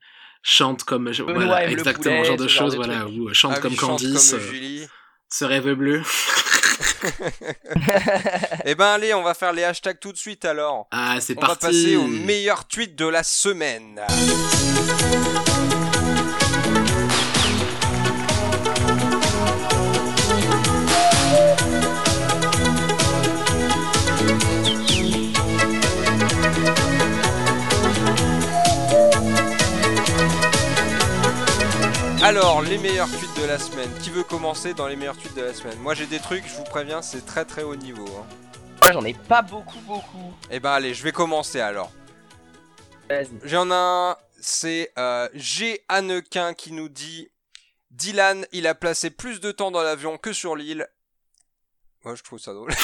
[0.42, 1.08] chante comme.
[1.12, 4.40] Voilà, exactement, poulet, genre de choses, voilà, ou euh, chante Ah comme chante Candice, comme
[4.40, 4.86] euh,
[5.28, 6.02] ce rêve bleu.
[8.64, 10.88] Eh ben allez, on va faire les hashtags tout de suite alors.
[10.90, 14.00] Ah, c'est On parti va passer au meilleur tweet de la semaine.
[32.30, 33.90] Alors, les meilleurs tweets de la semaine.
[34.04, 35.76] Qui veut commencer dans les meilleurs tweets de la semaine?
[35.80, 38.06] Moi j'ai des trucs, je vous préviens, c'est très très haut niveau.
[38.06, 38.24] hein.
[38.84, 40.32] Moi, j'en ai pas beaucoup, beaucoup.
[40.48, 41.90] Eh ben allez, je vais commencer alors.
[43.08, 43.30] Vas-y.
[43.42, 45.84] J'en ai un, c'est euh, G.
[45.88, 47.32] Hannequin qui nous dit
[47.90, 50.86] Dylan, il a placé plus de temps dans l'avion que sur l'île.
[52.04, 52.72] Moi je trouve ça drôle.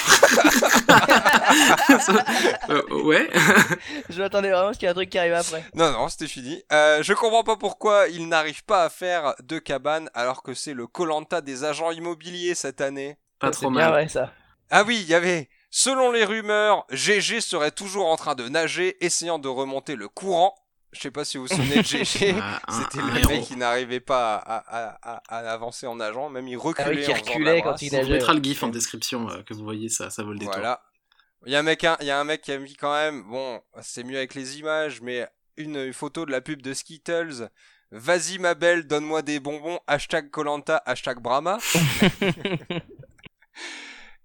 [2.69, 3.29] Euh, ouais.
[4.11, 5.65] Je m'attendais vraiment à ce qu'il y ait un truc qui arrive après.
[5.75, 6.63] non, non, c'était fini.
[6.73, 10.75] Euh, je comprends pas pourquoi il n'arrive pas à faire de cabane alors que c'est
[10.75, 13.17] le Colanta des agents immobiliers cette année.
[13.39, 13.91] Pas trop bien mal.
[13.93, 14.33] vrai, ça.
[14.71, 15.49] Ah oui, il y avait.
[15.71, 20.55] Selon les rumeurs, GG serait toujours en train de nager, essayant de remonter le courant.
[20.97, 22.35] Je sais pas si vous vous souvenez de GG.
[22.41, 23.29] Ah, C'était le héros.
[23.29, 26.87] mec qui n'arrivait pas à, à- à- à avancer en nageant, même il reculait.
[26.87, 28.13] Ah oui, la reculait quand il On nageait.
[28.15, 30.55] mettra le gif en description euh, que vous voyez, ça, ça vaut le détour.
[30.55, 30.83] Voilà.
[31.45, 32.93] Il y a un mec, un- il y a un mec qui a mis quand
[32.95, 35.27] même, bon, c'est mieux avec les images, mais
[35.57, 37.49] une, une photo de la pub de Skittles.
[37.93, 39.79] Vas-y ma belle, donne-moi des bonbons.
[39.87, 41.59] Hashtag Colanta, hashtag Brahma.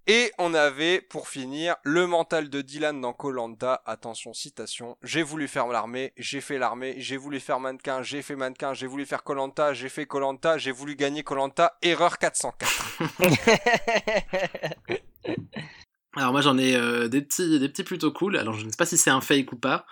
[0.08, 3.82] Et on avait, pour finir, le mental de Dylan dans Colanta.
[3.86, 4.96] Attention, citation.
[5.02, 8.88] J'ai voulu faire l'armée, j'ai fait l'armée, j'ai voulu faire mannequin, j'ai fait mannequin, j'ai
[8.88, 11.76] voulu faire Colanta, j'ai fait Colanta, j'ai voulu gagner Colanta.
[11.82, 12.98] Erreur 404.
[16.14, 18.36] Alors moi j'en ai euh, des petits des petits plutôt cool.
[18.36, 19.86] Alors je ne sais pas si c'est un fake ou pas,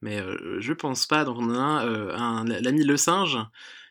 [0.00, 1.24] mais euh, je pense pas.
[1.24, 3.38] Donc on a un, euh, un- l'ami le singe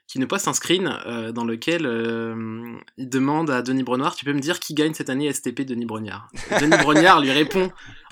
[0.07, 4.25] qui nous poste un screen euh, dans lequel euh, il demande à Denis Brenoir, tu
[4.25, 6.29] peux me dire qui gagne cette année STP Denis Brognard?
[6.59, 7.71] Denis Brognard lui répond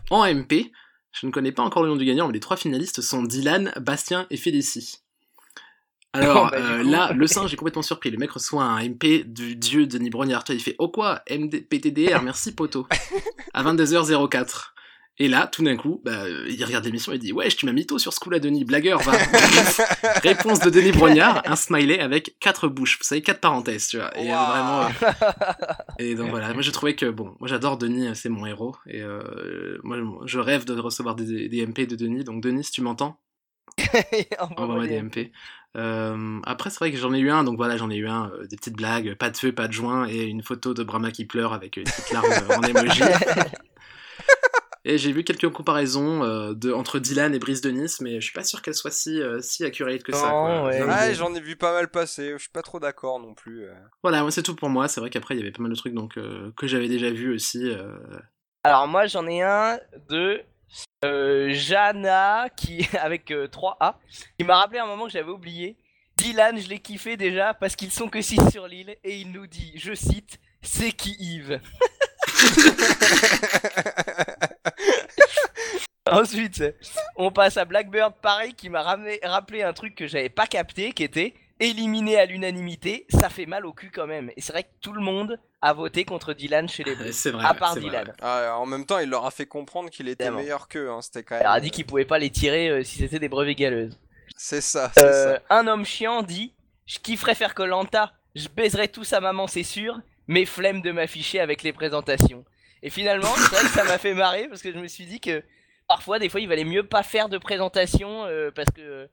[0.10, 0.72] en MP.
[1.12, 3.72] Je ne connais pas encore le nom du gagnant, mais les trois finalistes sont Dylan,
[3.80, 5.04] Bastien et Félicie.
[6.14, 8.10] Alors Oh, bah, euh, là, le singe est complètement surpris.
[8.10, 10.44] Le mec reçoit un MP du dieu Denis Brognard.
[10.44, 12.88] Toi, il fait Oh quoi MD, PTDR, merci poto.
[13.54, 14.73] À 22h04.
[15.20, 17.68] Et là, tout d'un coup, bah, euh, il regarde l'émission et il dit Wesh, tu
[17.68, 19.12] m'as mytho sur ce coup-là, Denis, blagueur, va.
[20.24, 24.16] Réponse de Denis Brognard, un smiley avec quatre bouches, vous savez, quatre parenthèses, tu vois.
[24.18, 24.82] Et euh, vraiment.
[24.82, 28.76] euh, et donc voilà, moi j'ai trouvé que, bon, moi j'adore Denis, c'est mon héros.
[28.88, 32.24] Et euh, moi je rêve de recevoir des, des MP de Denis.
[32.24, 33.20] Donc Denis, si tu m'entends,
[34.58, 35.32] envoie-moi des MP.
[35.76, 38.30] Euh, après, c'est vrai que j'en ai eu un, donc voilà, j'en ai eu un,
[38.32, 41.12] euh, des petites blagues, pas de feu, pas de joint, et une photo de Brahma
[41.12, 43.02] qui pleure avec une petite larme euh, en emoji.
[44.86, 48.26] Et j'ai vu quelques comparaisons euh, de, entre Dylan et Brice de Nice, mais je
[48.26, 50.28] suis pas sûr qu'elles soient si, euh, si accurate que ça.
[50.28, 50.64] Non, quoi.
[50.66, 50.82] ouais.
[50.90, 52.32] Ah, j'en ai vu pas mal passer.
[52.34, 53.64] Je suis pas trop d'accord non plus.
[53.64, 53.74] euh.
[54.02, 54.90] Voilà, moi c'est tout pour moi.
[54.90, 57.10] C'est vrai qu'après il y avait pas mal de trucs donc, euh, que j'avais déjà
[57.12, 57.70] vu aussi.
[57.70, 57.96] euh.
[58.66, 59.80] Alors moi j'en ai un
[60.10, 60.42] de
[61.06, 63.96] euh, Jana qui avec euh, 3A
[64.38, 65.78] qui m'a rappelé un moment que j'avais oublié.
[66.18, 69.48] Dylan, je l'ai kiffé déjà parce qu'ils sont que 6 sur l'île et il nous
[69.48, 71.60] dit, je cite, c'est qui Yves.
[76.22, 76.64] Ensuite,
[77.16, 81.04] on passe à Blackbird pareil qui m'a rappelé un truc que j'avais pas capté qui
[81.04, 84.32] était éliminé à l'unanimité, ça fait mal au cul quand même.
[84.36, 87.12] Et c'est vrai que tout le monde a voté contre Dylan chez les Bleus.
[87.14, 87.46] C'est vrai.
[87.46, 88.14] à part vrai, Dylan.
[88.22, 90.90] Ah, en même temps, il leur a fait comprendre qu'il était meilleur qu'eux.
[90.90, 91.02] Hein.
[91.02, 91.44] C'était quand même.
[91.46, 93.98] Il a dit qu'il pouvait pas les tirer euh, si c'était des brevets galeuses.
[94.36, 95.42] C'est ça, Euh, ça.
[95.56, 96.54] un homme chiant dit
[96.86, 101.40] Je kifferais faire Colanta, je baiserais tout sa maman, c'est sûr, mais flemme de m'afficher
[101.40, 102.44] avec les présentations.
[102.82, 105.22] Et finalement, c'est vrai que ça m'a fait marrer parce que je me suis dit
[105.22, 105.42] que
[105.94, 109.08] parfois, des fois, il valait mieux pas faire de présentation euh, parce que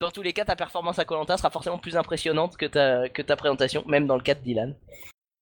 [0.00, 3.20] dans tous les cas, ta performance à Colanta sera forcément plus impressionnante que ta, que
[3.20, 4.74] ta présentation, même dans le cas de Dylan.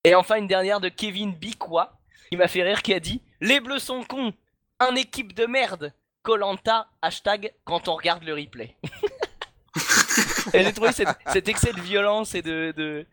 [0.03, 1.97] Et enfin, une dernière de Kevin Bicwa
[2.29, 4.33] qui m'a fait rire qui a dit Les bleus sont cons,
[4.81, 5.93] un équipe de merde.
[6.23, 8.75] Colanta, hashtag quand on regarde le replay.
[10.53, 13.05] et j'ai trouvé cet, excès de violence et de,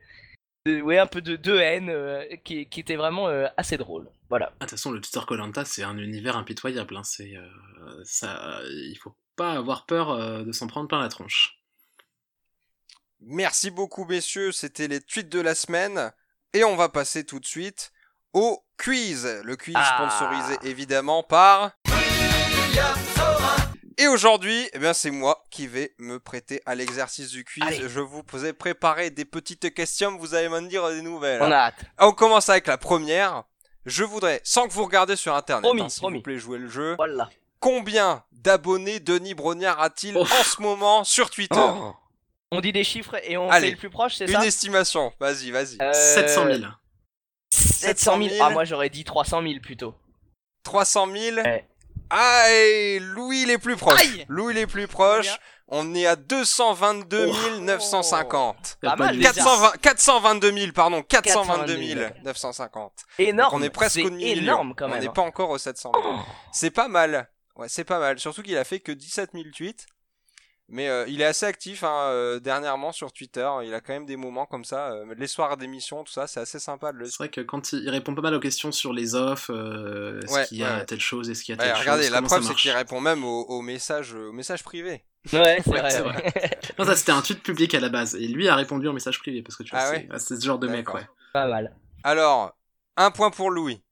[0.67, 4.09] ouais, un peu de, haine euh, qui, qui était vraiment euh, assez drôle.
[4.33, 4.47] Voilà.
[4.47, 6.97] Ah, De toute façon, le tuteur Colanta, c'est un univers impitoyable.
[6.97, 7.03] Hein.
[7.05, 11.59] C'est, euh, ça, il faut pas avoir peur euh, de s'en prendre plein la tronche.
[13.21, 14.51] Merci beaucoup, messieurs.
[14.51, 16.13] C'était les tweets de la semaine.
[16.55, 17.93] Et on va passer tout de suite
[18.33, 19.29] au quiz.
[19.45, 19.99] Le quiz Ah.
[19.99, 21.73] sponsorisé évidemment par.
[23.99, 27.65] Et aujourd'hui, eh bien, c'est moi qui vais me prêter à l'exercice du quiz.
[27.67, 27.87] Allez.
[27.87, 30.17] Je vous ai préparé des petites questions.
[30.17, 31.43] Vous allez m'en dire des nouvelles.
[31.43, 31.85] On a hâte.
[31.99, 33.45] On commence avec la première.
[33.87, 36.69] Je voudrais, sans que vous regardiez sur internet, Promis, hein, s'il vous plaît, jouer le
[36.69, 36.95] jeu.
[36.97, 37.29] Voilà.
[37.61, 40.23] Combien d'abonnés Denis Brognard a-t-il Oh.
[40.23, 41.61] en ce moment sur Twitter
[42.51, 43.67] On dit des chiffres et on Allez.
[43.69, 45.13] fait le plus proche, c'est Une ça estimation.
[45.21, 45.79] Vas-y, vas-y.
[45.81, 46.59] Euh, 700 000.
[47.51, 48.35] 700 000.
[48.41, 49.95] Ah, moi j'aurais dit 300 000 plutôt.
[50.65, 51.37] 300 000.
[51.39, 51.67] Ouais.
[52.15, 53.99] Ah, et Louis il est plus proche.
[54.01, 55.27] Aïe Louis il est plus proche.
[55.29, 55.39] Combien
[55.69, 57.61] On est à 222 Oh.
[57.61, 58.79] 950.
[58.83, 59.33] Y a Pas mal, de déjà.
[59.33, 62.11] 420 422 000, pardon, 422 422 000.
[62.25, 62.93] 950.
[63.19, 63.51] Énorme.
[63.53, 64.43] Donc on est presque au million.
[64.43, 65.01] énorme quand On même.
[65.01, 65.13] n'est hein.
[65.13, 66.15] pas encore aux 700 000.
[66.53, 67.31] C'est pas mal.
[67.57, 68.19] Ouais, c'est pas mal.
[68.19, 69.87] Surtout qu'il a fait que 17 000 tweets.
[70.75, 73.47] Mais euh, il est assez actif hein, euh, dernièrement sur Twitter.
[73.63, 74.93] Il a quand même des moments comme ça.
[74.93, 77.73] euh, les soirs d'émission, tout ça, c'est assez sympa de le C'est vrai que quand
[77.73, 80.65] il, il répond pas mal aux questions sur les offs, euh, est-ce Ouais, qu'il y
[80.65, 80.87] a ouais.
[80.87, 82.55] telle chose, est-ce qu'il y a Ouais, telle regardez, chose, la comment ça preuve c'est
[82.55, 85.05] qu'il répond même aux, aux messages, aux messages privés.
[85.33, 86.33] Ouais, c'est Ouais, vrai.
[86.79, 89.19] Non, ça c'était un tweet public à la base, et lui a répondu en message
[89.19, 91.07] privé, parce que tu vois, Ah c'est ouais c'est ce genre de mec, ouais.
[91.35, 91.77] Pas mal.
[92.03, 92.57] Alors,
[92.97, 93.83] un point pour Louis.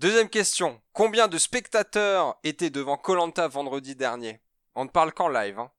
[0.00, 0.80] Deuxième question.
[0.92, 4.40] Combien de spectateurs étaient devant Colanta vendredi dernier?
[4.74, 5.58] On ne parle qu'en live.
[5.58, 5.70] Hein.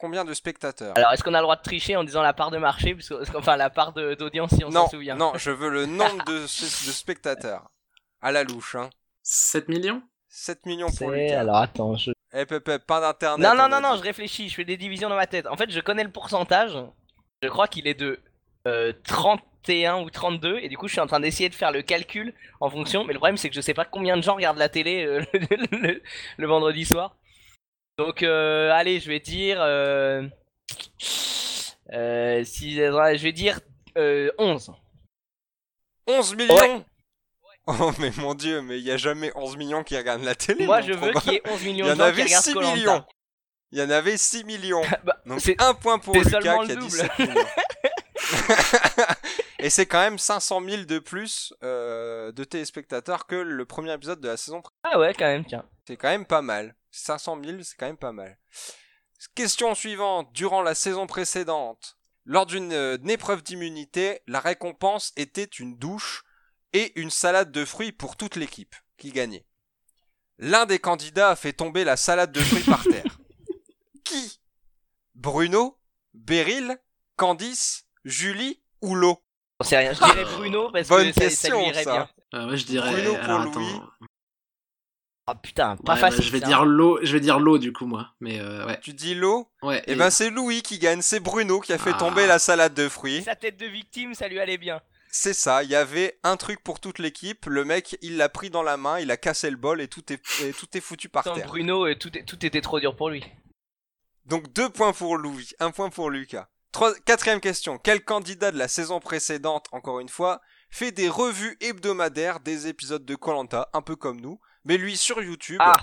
[0.00, 2.50] Combien de spectateurs Alors, est-ce qu'on a le droit de tricher en disant la part
[2.50, 5.14] de marché parce que- Enfin, la part d'audience si on Non, s'en souvient.
[5.14, 7.68] non, je veux le nombre de, de spectateurs.
[8.22, 8.88] À la louche, hein.
[9.22, 10.02] 7 millions?
[10.28, 11.40] 7 millions pour Lucas.
[11.40, 11.96] Alors, attends.
[11.96, 12.12] Je...
[12.32, 13.46] Eh, Pépé, pas d'internet.
[13.46, 14.48] Non, non, on non, non, je réfléchis.
[14.48, 15.46] Je fais des divisions dans ma tête.
[15.46, 16.72] En fait, je connais le pourcentage.
[17.42, 18.20] Je crois qu'il est de
[18.66, 20.58] euh, 31 ou 32.
[20.62, 23.04] Et du coup, je suis en train d'essayer de faire le calcul en fonction.
[23.04, 25.22] Mais le problème, c'est que je sais pas combien de gens regardent la télé euh,
[25.34, 26.02] le, le-
[26.36, 27.16] le vendredi soir.
[27.98, 29.58] Donc, euh, allez, je vais dire.
[29.60, 30.26] Euh,
[31.92, 33.60] euh, si, je vais dire
[33.98, 34.70] euh, 11.
[36.06, 36.84] 11 millions Ouais.
[37.66, 40.66] Oh, mais mon dieu, mais il y a jamais 11 millions qui regardent la télé.
[40.66, 42.22] Moi, je veux qu'il y ait 11 millions Il y de en gens qui avait
[42.24, 42.74] regardent 6 Koh-Lanta.
[42.74, 43.04] millions.
[43.70, 44.82] Il y en avait 6 millions.
[45.04, 46.90] Bah, Donc c'est- un point pour Lucas qui a dit double.
[46.90, 47.34] 7 millions.
[49.62, 54.20] Et c'est quand même 500 000 de plus euh, de téléspectateurs que le premier épisode
[54.20, 54.62] de la saison.
[54.82, 55.68] Ah ouais, quand même, tiens.
[55.86, 56.74] C'est quand même pas mal.
[56.92, 58.38] 500 000, c'est quand même pas mal.
[59.34, 60.32] Question suivante.
[60.32, 66.24] Durant la saison précédente, lors d'une euh, épreuve d'immunité, la récompense était une douche
[66.72, 69.46] et une salade de fruits pour toute l'équipe qui gagnait?
[70.38, 73.18] L'un des candidats a fait tomber la salade de fruits par terre.
[74.04, 74.40] Qui?
[75.14, 75.78] Bruno
[76.14, 76.78] Beryl
[77.16, 79.22] Candice Julie ou Lo?
[79.60, 79.92] J'en sais rien.
[79.92, 81.92] Je dirais Bruno parce Bonne que ça, ça question, lui irait ça.
[81.92, 82.08] bien.
[82.40, 82.92] Euh, je dirais.
[82.92, 83.50] Bruno pour alors, Louis.
[83.66, 83.90] attends.
[85.26, 86.24] Ah putain, pas Ouais, bah, facile.
[86.24, 86.46] je vais ça.
[86.46, 88.08] dire l'eau, je vais dire l'eau du coup, moi.
[88.20, 88.80] Mais euh, ouais.
[88.80, 89.82] Tu dis Lo Ouais.
[89.86, 91.98] Eh ben c'est Louis qui gagne, c'est Bruno qui a fait Ah.
[91.98, 93.22] tomber la salade de fruits.
[93.22, 94.80] Sa tête de victime, ça lui allait bien.
[95.12, 98.48] C'est ça, il y avait un truc pour toute l'équipe, le mec il l'a pris
[98.48, 101.08] dans la main, il a cassé le bol et tout est, et tout est foutu
[101.08, 101.46] par Sans terre.
[101.48, 103.24] Bruno, euh, tout, est- tout était trop dur pour lui.
[104.26, 106.48] Donc deux points pour Louis, un point pour Lucas.
[106.72, 110.40] Trois- quatrième question, quel candidat de la saison précédente, encore une fois,
[110.70, 115.20] fait des revues hebdomadaires des épisodes de Colanta, un peu comme nous, mais lui sur
[115.22, 115.78] YouTube, Ah,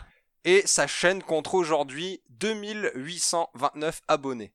[0.45, 4.53] et sa chaîne compte aujourd'hui 2829 abonnés.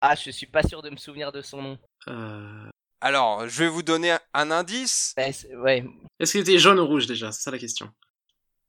[0.00, 1.78] ah, je suis pas sûr de me souvenir de son nom.
[2.08, 2.68] Euh,
[3.00, 5.84] Alors, je vais vous donner un, indice, ouais.
[6.18, 7.30] Est-ce qu'il était jaune ou rouge déjà?
[7.32, 7.90] C'est ça la question.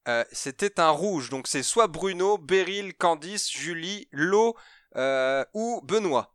[0.07, 4.55] Euh, c'était un rouge, donc c'est soit Bruno, Beryl, Candice, Julie, Lo
[4.97, 6.34] euh, ou Benoît.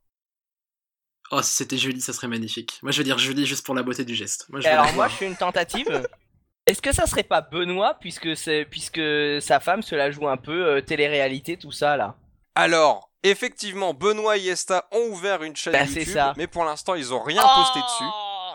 [1.30, 2.78] Oh, si c'était Julie, ça serait magnifique.
[2.82, 4.46] Moi, je vais dire Julie juste pour la beauté du geste.
[4.48, 5.10] Moi, je veux Alors moi, voir.
[5.10, 6.06] je fais une tentative.
[6.66, 9.00] Est-ce que ça serait pas Benoît puisque c'est puisque
[9.40, 12.16] sa femme se la joue un peu euh, télé-réalité tout ça là?
[12.54, 16.34] Alors, effectivement, Benoît et Yesta ont ouvert une chaîne Bah, c'est YouTube, ça.
[16.36, 18.04] mais pour l'instant, ils ont rien posté dessus.
[18.04, 18.54] Oh,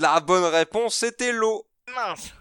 [0.00, 1.66] La bonne réponse, c'était Lo.
[1.94, 2.32] Mince.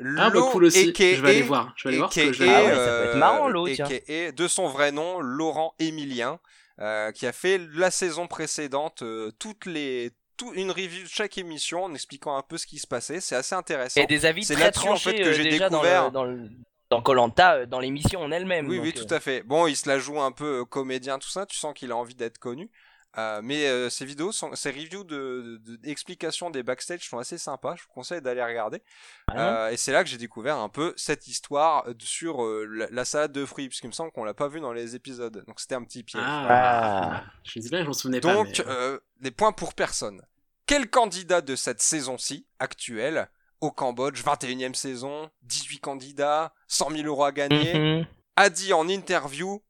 [0.00, 0.88] Ah, bah Lo, cool aussi.
[0.90, 1.72] aka Je vais aller voir.
[1.76, 3.48] Je vais aller voir parce que je vais Ah ouais, ça peut être euh, marrant,
[3.48, 3.86] Lo, tiens.
[3.86, 6.40] aka, de son vrai nom, Laurent Émilien,
[6.80, 11.38] euh, qui a fait la saison précédente euh, toutes les tout, une review de chaque
[11.38, 13.20] émission en expliquant un peu ce qui se passait.
[13.20, 14.00] C'est assez intéressant.
[14.00, 16.10] Et des avis très là-dessus, en tranchés fait, que euh, j'ai déjà dans découvert- le,
[16.10, 16.50] dans le
[16.90, 18.68] dans Colanta dans l'émission en elle-même.
[18.68, 19.42] Oui, donc, oui, euh, tout à fait.
[19.42, 21.46] Bon, il se la joue un peu euh, comédien, tout ça.
[21.46, 22.70] Tu sens qu'il a envie d'être connu.
[23.16, 27.38] Euh, mais euh, ces vidéos, sont, ces reviews de, de- d'explications des backstage sont assez
[27.38, 27.76] sympas.
[27.76, 28.82] Je vous conseille d'aller regarder.
[29.28, 29.36] hein.
[29.38, 33.30] Euh, et c'est là que j'ai découvert un peu cette histoire sur la, la salade
[33.32, 35.44] de fruits, puisqu'il me semble qu'on l'a pas vu dans les épisodes.
[35.46, 36.24] Donc c'était un petit piège.
[36.26, 37.24] Ah, Ah.
[37.44, 38.34] Je me dis bien, je m'en souvenais pas.
[38.34, 40.20] Donc, mais- des points pour personne.
[40.66, 43.28] Quel candidat de cette saison-ci, actuelle,
[43.60, 48.06] au Cambodge, 21e saison, 18 candidats, 100 000 euros à gagner, Mhm.
[48.36, 49.62] a dit en interview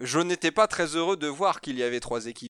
[0.00, 2.47] Je n'étais pas très heureux de voir qu'il y avait trois équipes.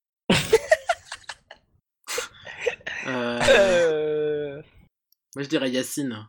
[3.09, 4.63] Euh,
[5.35, 6.27] Moi, je dirais Yacine.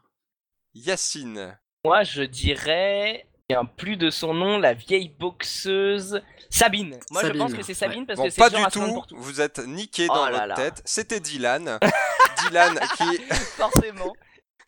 [0.74, 1.58] Yacine.
[1.86, 3.26] Moi, je dirais.
[3.52, 6.22] Souviens plus de son nom, la vieille boxeuse
[6.52, 7.00] Sabine.
[7.10, 8.94] Moi, je pense que c'est Sabine parce Bon, que c'est pas genre du tout.
[8.94, 9.16] pour tout.
[9.18, 10.56] Vous êtes niqué Oh dans là votre là.
[10.56, 10.82] tête.
[10.86, 11.80] C'était Dylan.
[12.48, 13.18] Dylan qui,
[13.58, 14.14] Forcément.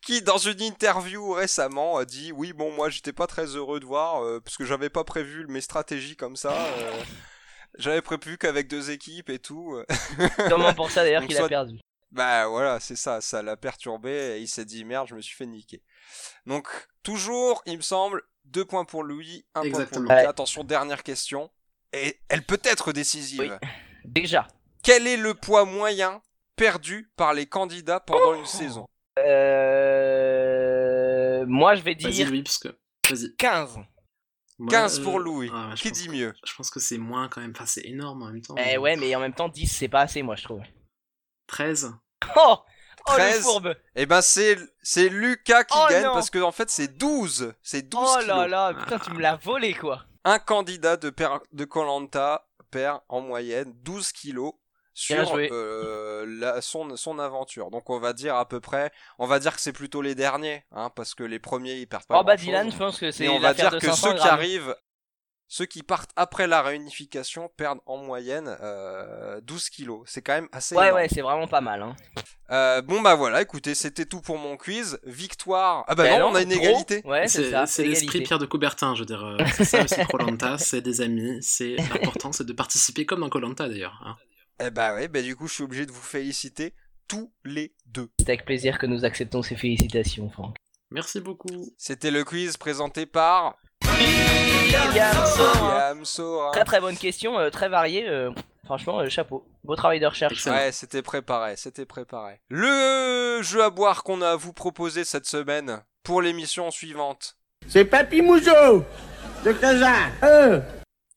[0.04, 3.84] qui, dans une interview récemment, a dit Oui, bon, moi, j'étais pas très heureux de
[3.86, 6.52] voir euh, parce que j'avais pas prévu mes stratégies comme ça.
[6.52, 7.02] euh,
[7.78, 9.80] J'avais prévu qu'avec deux équipes et tout.
[10.48, 11.78] Sûrement pour ça d'ailleurs qu'il soit- a perdu.
[12.12, 15.34] Bah voilà, c'est ça, ça l'a perturbé et il s'est dit merde, je me suis
[15.34, 15.82] fait niquer.
[16.46, 16.68] Donc
[17.02, 20.02] toujours, il me semble, deux points pour Louis, un point pour Exactement.
[20.02, 20.14] Lucas.
[20.16, 20.26] Ouais.
[20.26, 21.50] Attention, dernière question.
[21.94, 23.40] Et elle peut être décisive.
[23.40, 23.50] Oui.
[24.04, 24.46] Déjà.
[24.82, 26.20] Quel est le poids moyen
[26.56, 28.86] perdu par les candidats pendant une saison?
[30.22, 31.46] Euh...
[31.46, 32.68] Moi, je vais Vas-y, dire Louis, parce que.
[33.08, 33.34] Vas-y.
[33.36, 33.78] 15.
[34.58, 35.50] Moi, 15 euh, pour Louis.
[35.52, 36.34] ah Qui dit que- mieux?
[36.44, 37.52] Je pense que c'est moins quand même.
[37.54, 38.54] Enfin, c'est énorme en même temps.
[38.58, 40.62] Eh ouais, mais en même temps, 10, c'est pas assez, moi, je trouve.
[41.46, 41.92] 13
[42.36, 42.58] Oh
[43.08, 43.36] Oh, 13.
[43.36, 46.12] le fourbe Eh ben c'est c'est Lucas qui Oh gagne non.
[46.14, 48.28] parce que en fait c'est 12, c'est 12 Oh kilos.
[48.28, 53.00] là là, putain, tu me l'as volé, quoi Un candidat de per- de Colanta perd
[53.08, 54.52] en moyenne 12 kilos
[54.94, 57.70] sur euh, la, son, son aventure.
[57.70, 60.64] Donc on va dire à peu près, on va dire que c'est plutôt les derniers,
[60.70, 62.20] hein, parce que les premiers ils perdent pas.
[62.20, 62.36] Oh bah.
[62.36, 64.76] Dylan, je pense que c'est Mais on va dire de que 500 ceux qui arrivent,
[65.54, 70.00] ceux qui partent après la réunification perdent en moyenne euh, 12 kilos.
[70.06, 70.96] C'est quand même assez Ouais, énorme.
[71.02, 71.82] ouais, c'est vraiment pas mal.
[71.82, 71.94] Hein.
[72.50, 74.98] Euh, bon bah voilà, écoutez, c'était tout pour mon quiz.
[75.04, 75.84] Victoire.
[75.88, 77.02] Ah bah Ben non, on a une égalité.
[77.04, 77.66] Ouais, c'est ça.
[77.66, 78.22] c'est l'esprit.
[78.22, 79.22] Pierre de Coubertin, je veux dire.
[79.22, 81.36] euh, C'est ça aussi Colanta, c'est des amis.
[81.42, 84.00] C'est l'important, c'est de participer comme dans Colanta d'ailleurs.
[84.06, 84.16] hein.
[84.64, 86.72] Eh bah ouais, bah du coup je suis obligé de vous féliciter
[87.08, 88.08] tous les deux.
[88.20, 90.56] C'est avec plaisir que nous acceptons ces félicitations, Franck.
[90.90, 91.74] Merci beaucoup.
[91.76, 93.56] C'était le quiz présenté par
[94.02, 95.68] William Sorin.
[95.68, 96.50] William Sorin.
[96.52, 98.08] Très très bonne question, euh, très variée.
[98.08, 98.30] euh,
[98.64, 99.46] franchement, euh, chapeau.
[99.64, 100.32] Beau travail de recherche.
[100.32, 100.56] Excellent.
[100.56, 102.40] Ouais, c'était préparé, c'était préparé.
[102.48, 107.36] Le jeu à boire qu'on a à vous proposer cette semaine pour l'émission suivante.
[107.68, 108.84] C'est Papy Moujo
[109.44, 109.54] de.
[110.24, 110.60] Euh.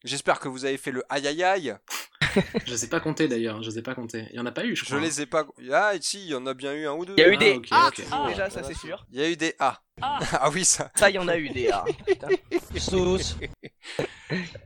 [0.04, 1.76] J'espère que vous avez fait le aïe aïe aïe.
[2.66, 4.28] Je sais pas compter d'ailleurs, je sais pas compter.
[4.32, 5.00] Il y en a pas eu, je Je crois.
[5.00, 5.46] les ai pas.
[5.72, 7.14] Ah, si, il y en a bien eu un ou deux.
[7.18, 8.02] Il y a eu Ah, des ok, A, ok.
[8.12, 9.06] Ah, déjà, ça c'est sûr.
[9.12, 9.80] Il y a eu des A.
[10.02, 10.92] Ah, oui, ça.
[10.96, 11.84] Ça, il y en a eu des A.
[12.06, 12.28] Putain.
[12.78, 13.18] Sous.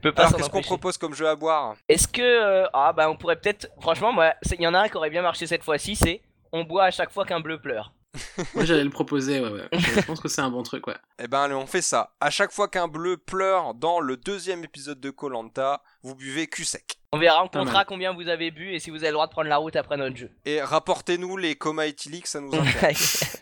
[0.02, 3.08] Peut pas Alors, qu'est-ce qu'on propose comme jeu à boire Est-ce que euh, ah bah
[3.10, 5.46] on pourrait peut-être franchement moi c'est- il y en a un qui aurait bien marché
[5.46, 7.92] cette fois-ci c'est on boit à chaque fois qu'un bleu pleure.
[8.56, 9.68] Moi j'allais le proposer, ouais, ouais.
[9.72, 10.96] Je pense que c'est un bon truc, ouais.
[11.22, 12.10] Eh ben, allez, on fait ça.
[12.20, 16.64] À chaque fois qu'un bleu pleure dans le deuxième épisode de Colanta, vous buvez cul
[16.64, 16.96] sec.
[17.12, 17.86] On verra, on Pas comptera mal.
[17.86, 19.96] combien vous avez bu et si vous avez le droit de prendre la route après
[19.96, 20.32] notre jeu.
[20.44, 23.38] Et rapportez-nous les comas éthyliques, ça nous intéresse.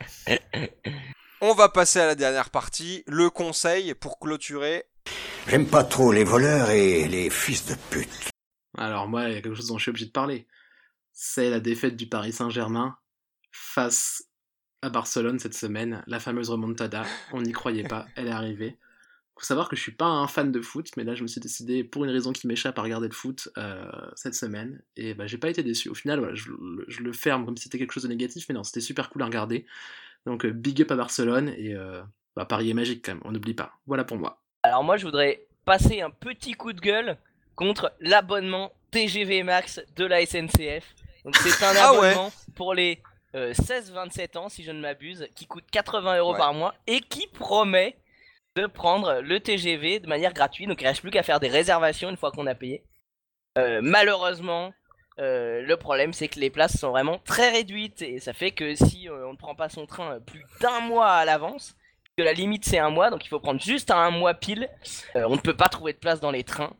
[1.41, 4.84] On va passer à la dernière partie, le conseil pour clôturer.
[5.49, 8.30] J'aime pas trop les voleurs et les fils de pute.
[8.76, 10.47] Alors moi, il y a quelque chose dont je suis obligé de parler.
[11.12, 12.97] C'est la défaite du Paris Saint-Germain
[13.53, 14.24] face
[14.82, 17.05] à Barcelone cette semaine, la fameuse remontada.
[17.32, 18.76] On n'y croyait pas, elle est arrivée.
[19.36, 21.41] Faut savoir que je suis pas un fan de foot, mais là je me suis
[21.41, 24.82] décidé, pour une raison qui m'échappe, à regarder le foot euh, cette semaine.
[24.97, 25.89] Et bah, j'ai pas été déçu.
[25.89, 28.47] Au final, voilà, je, le- je le ferme comme si c'était quelque chose de négatif,
[28.49, 29.64] mais non, c'était super cool à regarder.
[30.28, 32.02] Donc euh, big up à Barcelone et euh,
[32.36, 33.72] bah, Paris est magique quand même, on n'oublie pas.
[33.86, 34.42] Voilà pour moi.
[34.62, 37.16] Alors moi je voudrais passer un petit coup de gueule
[37.56, 40.94] contre l'abonnement TGV Max de la SNCF.
[41.24, 42.10] Donc c'est un Ah ouais.
[42.10, 43.02] abonnement pour les
[43.34, 46.38] euh, 16-27 ans si je ne m'abuse qui coûte 80 euros Ouais.
[46.38, 47.96] par mois et qui promet
[48.56, 50.68] de prendre le TGV de manière gratuite.
[50.68, 52.82] Donc il reste plus qu'à faire des réservations une fois qu'on a payé.
[53.56, 54.72] Euh, malheureusement,
[55.18, 58.74] euh, le problème c'est que les places sont vraiment très réduites et ça fait que
[58.74, 61.74] si euh, on ne prend pas son train euh, plus d'un mois à l'avance,
[62.16, 64.68] que la limite c'est un mois, donc il faut prendre juste un mois pile,
[65.14, 66.72] on ne peut pas trouver de place dans les trains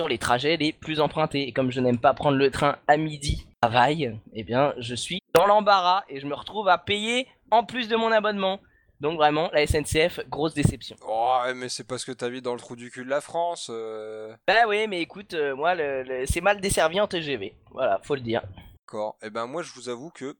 [0.00, 1.48] sur les trajets les plus empruntés.
[1.48, 4.94] Et comme je n'aime pas prendre le train à midi à Vaille, eh bien je
[4.94, 8.60] suis dans l'embarras et je me retrouve à payer en plus de mon abonnement.
[9.00, 10.96] Donc vraiment, la SNCF, grosse déception.
[11.06, 13.68] Oh, ouais, mais c'est parce que t'habites dans le trou du cul de la France.
[13.70, 17.54] euh, Bah oui, mais écoute, euh, moi, le, le- c'est mal desservi en TGV.
[17.70, 18.42] Voilà, faut le dire.
[18.86, 19.16] D'accord.
[19.22, 20.36] Eh ben, moi, je vous avoue que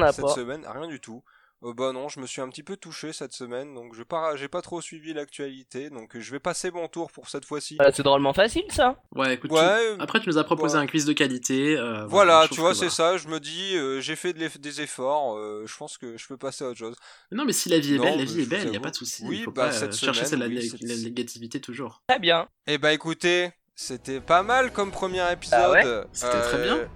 [0.00, 0.34] a cette pas.
[0.34, 1.22] semaine, rien du tout.
[1.64, 4.34] Euh, bah non, je me suis un petit peu touché cette semaine, donc je pas,
[4.36, 7.76] j'ai pas trop suivi l'actualité, donc je vais passer mon tour pour cette fois-ci.
[7.76, 9.00] Bah, c'est drôlement facile ça.
[9.14, 10.82] Ouais, écoute, tu- Ouais, après tu nous as proposé ouais.
[10.82, 11.76] un quiz de qualité.
[11.76, 12.90] euh, Voilà, tu vois, c'est voilà.
[12.90, 13.16] ça.
[13.16, 15.36] Je me dis, euh, j'ai fait de des efforts.
[15.38, 16.96] euh, je pense que je peux passer à autre chose.
[17.30, 18.80] Non, mais si la vie est Non, belle, la vie est belle, il a avoue.
[18.80, 19.22] pas de souci.
[19.26, 22.02] Oui, faut bah, pas cette euh, chercher semaine, la, oui, la- cette- la négativité toujours.
[22.08, 22.48] Très bien.
[22.66, 25.60] Eh bah écoutez, c'était pas mal comme premier épisode.
[25.62, 26.88] Ah ouais C'était très bien.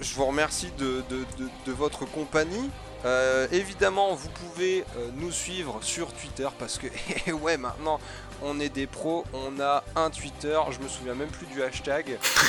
[0.00, 2.68] je vous remercie de, de- de- de votre compagnie.
[3.04, 6.88] Euh, évidemment, vous pouvez euh, nous suivre sur Twitter parce que,
[7.26, 8.00] eh ouais, maintenant,
[8.42, 9.24] on est des pros.
[9.32, 10.58] On a un Twitter.
[10.70, 12.18] Je me souviens même plus du hashtag.
[12.22, 12.40] Ça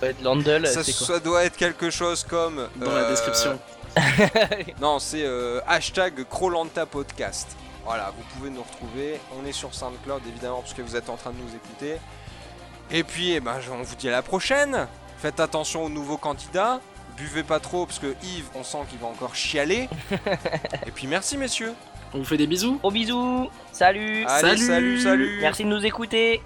[0.00, 2.68] va être Landel, Ça, c'est quoi ça doit être quelque chose comme.
[2.76, 3.58] Dans la euh, description.
[4.80, 7.56] Non, c'est euh, hashtag Crolanta Podcast.
[7.84, 9.18] Voilà, vous pouvez nous retrouver.
[9.40, 11.96] On est sur SoundCloud évidemment parce que vous êtes en train de nous écouter.
[12.90, 14.86] Et puis, eh ben, on vous dit à la prochaine.
[15.18, 16.80] Faites attention aux nouveaux candidats.
[17.16, 19.88] Buvez pas trop parce que Yves, on sent qu'il va encore chialer.
[20.86, 21.72] Et puis merci messieurs.
[22.14, 22.76] On vous fait des bisous.
[22.78, 25.38] Gros bisous Salut Allez, Salut salut, salut.
[25.40, 26.42] Merci de nous écouter